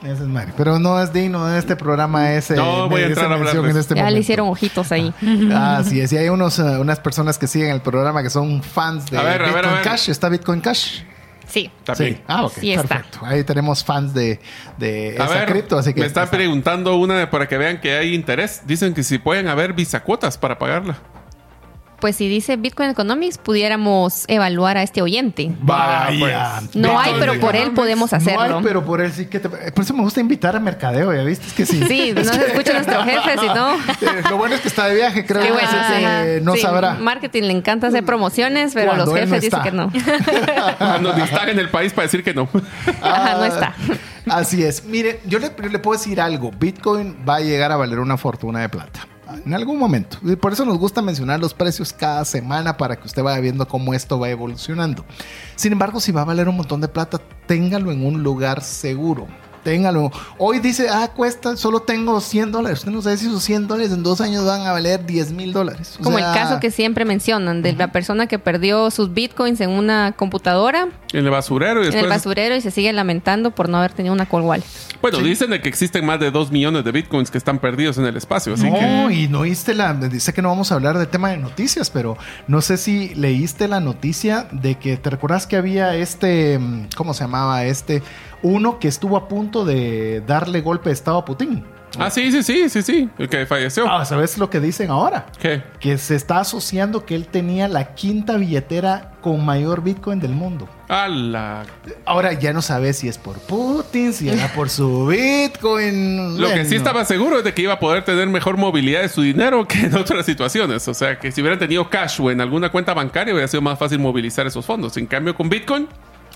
[0.04, 0.54] Ese es Mario.
[0.56, 2.56] Pero no es digno de este programa ese.
[2.56, 5.14] No voy a entrar a hablar en este ya le hicieron ojitos ahí.
[5.54, 6.14] Así es.
[6.14, 9.24] Y hay unos, eh, unas personas que siguen el programa que son fans de A
[9.24, 9.84] ver, a ver, Bitcoin a ver.
[9.84, 10.10] Cash.
[10.10, 11.02] ¿Está Bitcoin Cash?
[11.48, 11.72] Sí.
[11.84, 12.16] También.
[12.16, 12.22] Sí.
[12.28, 12.54] Ah, ok.
[12.60, 12.88] Sí está.
[12.88, 13.20] perfecto.
[13.26, 14.40] Ahí tenemos fans de,
[14.78, 15.78] de A esa ver, cripto.
[15.78, 16.38] Así que me están está.
[16.38, 18.62] preguntando una para que vean que hay interés.
[18.68, 20.98] Dicen que si pueden haber bisacuotas para pagarla.
[22.00, 25.52] Pues si dice Bitcoin Economics, pudiéramos evaluar a este oyente.
[25.62, 26.62] Vaya.
[26.76, 28.58] No hay, pero por él podemos No hacerlo.
[28.60, 29.50] hay, pero por él sí que te...
[29.50, 31.48] Por eso me gusta invitar a mercadeo, ¿ya viste?
[31.48, 31.82] Es que sí.
[31.88, 33.68] Sí, no se escucha nuestro jefe, sino...
[34.00, 36.44] Eh, Lo bueno es que está de viaje, creo Qué que bueno, sí.
[36.44, 36.94] no Sí, sabrá.
[36.96, 39.92] Marketing le encanta hacer promociones, pero Cuando los no jefes dicen que no.
[41.02, 42.48] Nos están en el país para decir que no.
[43.02, 43.74] Ajá, no está.
[44.30, 44.84] Ah, Así es.
[44.86, 46.52] Mire, yo le, yo le puedo decir algo.
[46.52, 49.08] Bitcoin va a llegar a valer una fortuna de plata.
[49.48, 50.18] En algún momento.
[50.24, 53.66] Y por eso nos gusta mencionar los precios cada semana para que usted vaya viendo
[53.66, 55.06] cómo esto va evolucionando.
[55.56, 59.26] Sin embargo, si va a valer un montón de plata, téngalo en un lugar seguro.
[59.68, 60.14] Téngalo.
[60.38, 62.80] Hoy dice, ah, cuesta, solo tengo 100 dólares.
[62.80, 65.52] Usted no sabe si esos 100 dólares en dos años van a valer 10 mil
[65.52, 65.98] dólares.
[66.00, 69.60] O Como sea, el caso que siempre mencionan de la persona que perdió sus bitcoins
[69.60, 73.68] en una computadora, En el basurero y en el basurero y se sigue lamentando por
[73.68, 74.64] no haber tenido una cold wallet.
[75.02, 78.06] Bueno, dicen de que existen más de 2 millones de bitcoins que están perdidos en
[78.06, 78.54] el espacio.
[78.54, 78.82] Así que.
[78.82, 79.94] No, y no oíste la.
[79.94, 83.68] Dice que no vamos a hablar de tema de noticias, pero no sé si leíste
[83.68, 86.58] la noticia de que te recuerdas que había este.
[86.58, 87.66] mm, ¿Cómo se llamaba?
[87.66, 88.02] Este.
[88.44, 91.64] Uno que estuvo a punto de darle golpe de estado a Putin.
[92.00, 93.10] Ah, sí, sí, sí, sí, sí.
[93.18, 93.90] El que falleció.
[93.90, 95.26] Ah, ¿sabes lo que dicen ahora?
[95.40, 95.64] ¿Qué?
[95.80, 100.70] Que se está asociando que él tenía la quinta billetera con mayor Bitcoin del mundo.
[100.90, 101.64] A la.
[102.06, 106.40] Ahora ya no sabes si es por Putin, si era por su Bitcoin.
[106.40, 109.10] Lo que sí estaba seguro es de que iba a poder tener mejor movilidad de
[109.10, 110.88] su dinero que en otras situaciones.
[110.88, 113.80] O sea, que si hubieran tenido cash o en alguna cuenta bancaria, hubiera sido más
[113.80, 114.98] fácil movilizar esos fondos.
[114.98, 115.88] En cambio, con Bitcoin,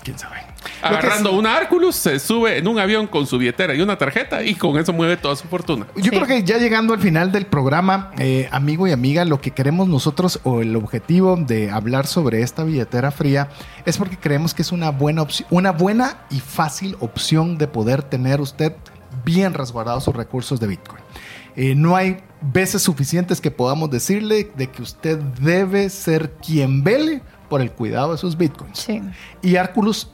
[0.02, 0.36] ¿Quién sabe?
[0.82, 4.42] Agarrando sí- una Arculus, se sube en un avión con su billetera y una tarjeta
[4.42, 5.86] y con eso mueve toda su fortuna.
[5.94, 6.10] Yo Sí.
[6.10, 9.86] creo que ya llegando al final del programa, eh, amigo y amiga, lo que queremos
[9.88, 13.48] nosotros o el objetivo de hablar sobre esta billetera fría
[13.86, 18.02] es porque creemos que es una buena opción, una buena y fácil opción de poder
[18.02, 18.72] tener usted
[19.24, 21.02] bien resguardados sus recursos de Bitcoin.
[21.54, 27.20] Eh, no hay veces suficientes que podamos decirle de que usted debe ser quien vele
[27.52, 28.78] por el cuidado de sus Bitcoins.
[28.78, 29.02] Sí.
[29.42, 30.10] Y Arculus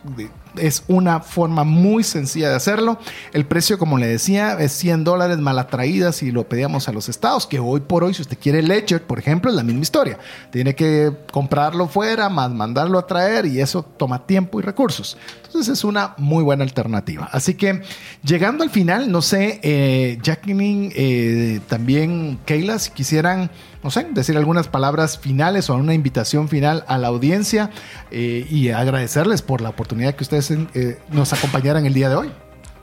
[0.61, 2.99] es una forma muy sencilla de hacerlo.
[3.33, 7.09] El precio, como le decía, es 100 dólares mal atraídas si lo pedíamos a los
[7.09, 10.19] estados, que hoy por hoy, si usted quiere Ledger, por ejemplo, es la misma historia.
[10.51, 15.17] Tiene que comprarlo fuera, más mandarlo a traer y eso toma tiempo y recursos.
[15.47, 17.29] Entonces es una muy buena alternativa.
[17.33, 17.83] Así que
[18.23, 23.51] llegando al final, no sé, eh, Jacqueline, eh, también Keila, si quisieran,
[23.83, 27.71] no sé, decir algunas palabras finales o una invitación final a la audiencia
[28.11, 32.31] eh, y agradecerles por la oportunidad que ustedes eh, nos acompañaran el día de hoy.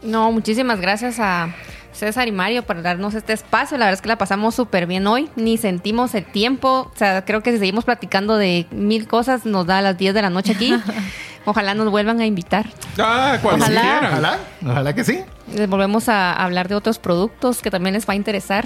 [0.02, 1.50] No, muchísimas gracias a
[1.92, 3.78] César y Mario por darnos este espacio.
[3.78, 5.30] La verdad es que la pasamos súper bien hoy.
[5.36, 6.92] Ni sentimos el tiempo.
[6.94, 10.14] O sea, creo que si seguimos platicando de mil cosas, nos da a las 10
[10.14, 10.76] de la noche aquí.
[11.46, 12.66] Ojalá nos vuelvan a invitar.
[13.00, 13.82] Ah, cuando Ojalá.
[13.82, 14.06] quieran.
[14.14, 15.20] Ojalá, ojalá que sí.
[15.54, 18.66] Les volvemos a hablar de otros productos que también les va a interesar.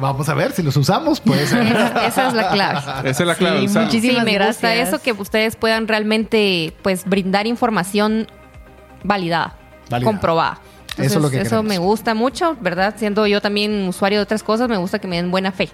[0.00, 1.52] Vamos a ver si los usamos, pues.
[1.52, 3.10] Esa, esa es la clave.
[3.10, 3.68] Esa es la clave.
[3.68, 4.88] Sí, muchísimas sí, me gusta gracias.
[4.88, 8.26] eso, que ustedes puedan realmente pues brindar información
[9.02, 9.56] validada,
[9.90, 10.12] Validada.
[10.12, 10.58] comprobada.
[10.98, 12.94] Eso es lo que eso me gusta mucho, ¿verdad?
[12.96, 15.68] Siendo yo también usuario de otras cosas, me gusta que me den buena fe.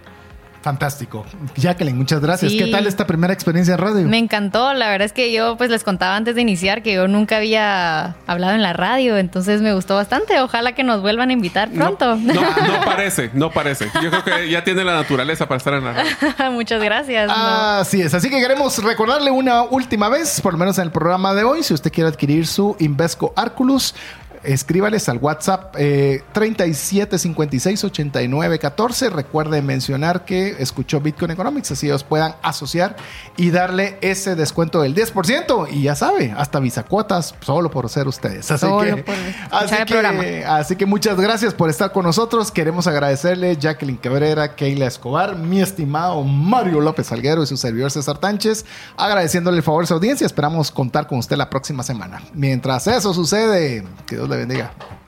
[0.63, 1.27] Fantástico.
[1.57, 2.53] Jacqueline, muchas gracias.
[2.53, 2.59] Sí.
[2.59, 4.09] ¿Qué tal esta primera experiencia en radio?
[4.09, 7.09] Me encantó, la verdad es que yo pues les contaba antes de iniciar que yo
[7.09, 11.33] nunca había hablado en la radio, entonces me gustó bastante, ojalá que nos vuelvan a
[11.33, 12.17] invitar pronto.
[12.17, 13.91] No, no, no parece, no parece.
[14.01, 16.51] Yo creo que ya tiene la naturaleza para estar en la radio.
[16.53, 17.27] Muchas gracias.
[17.27, 17.35] no.
[17.35, 21.35] Así es, así que queremos recordarle una última vez, por lo menos en el programa
[21.35, 23.95] de hoy, si usted quiere adquirir su Invesco Arculus,
[24.45, 29.11] escríbales al WhatsApp eh, 37568914.
[29.11, 32.97] Recuerde mencionar que escuchó Bitcoin Economics, así ellos puedan asociar
[33.37, 35.69] y darle ese descuento del 10%.
[35.71, 38.51] Y ya sabe, hasta visacuotas solo por ser ustedes.
[38.51, 39.15] Así Solo que, por
[39.51, 40.23] así programa.
[40.23, 42.51] que, así que muchas gracias por estar con nosotros.
[42.51, 48.19] Queremos agradecerle Jacqueline Cabrera, Keila Escobar, mi estimado Mario López Alguero y su servidor César
[48.19, 48.65] Tánchez,
[48.97, 50.27] agradeciéndole el favor de su audiencia.
[50.27, 52.23] Esperamos contar con usted la próxima semana.
[52.35, 55.02] Mientras eso sucede, que Dios le bendiga.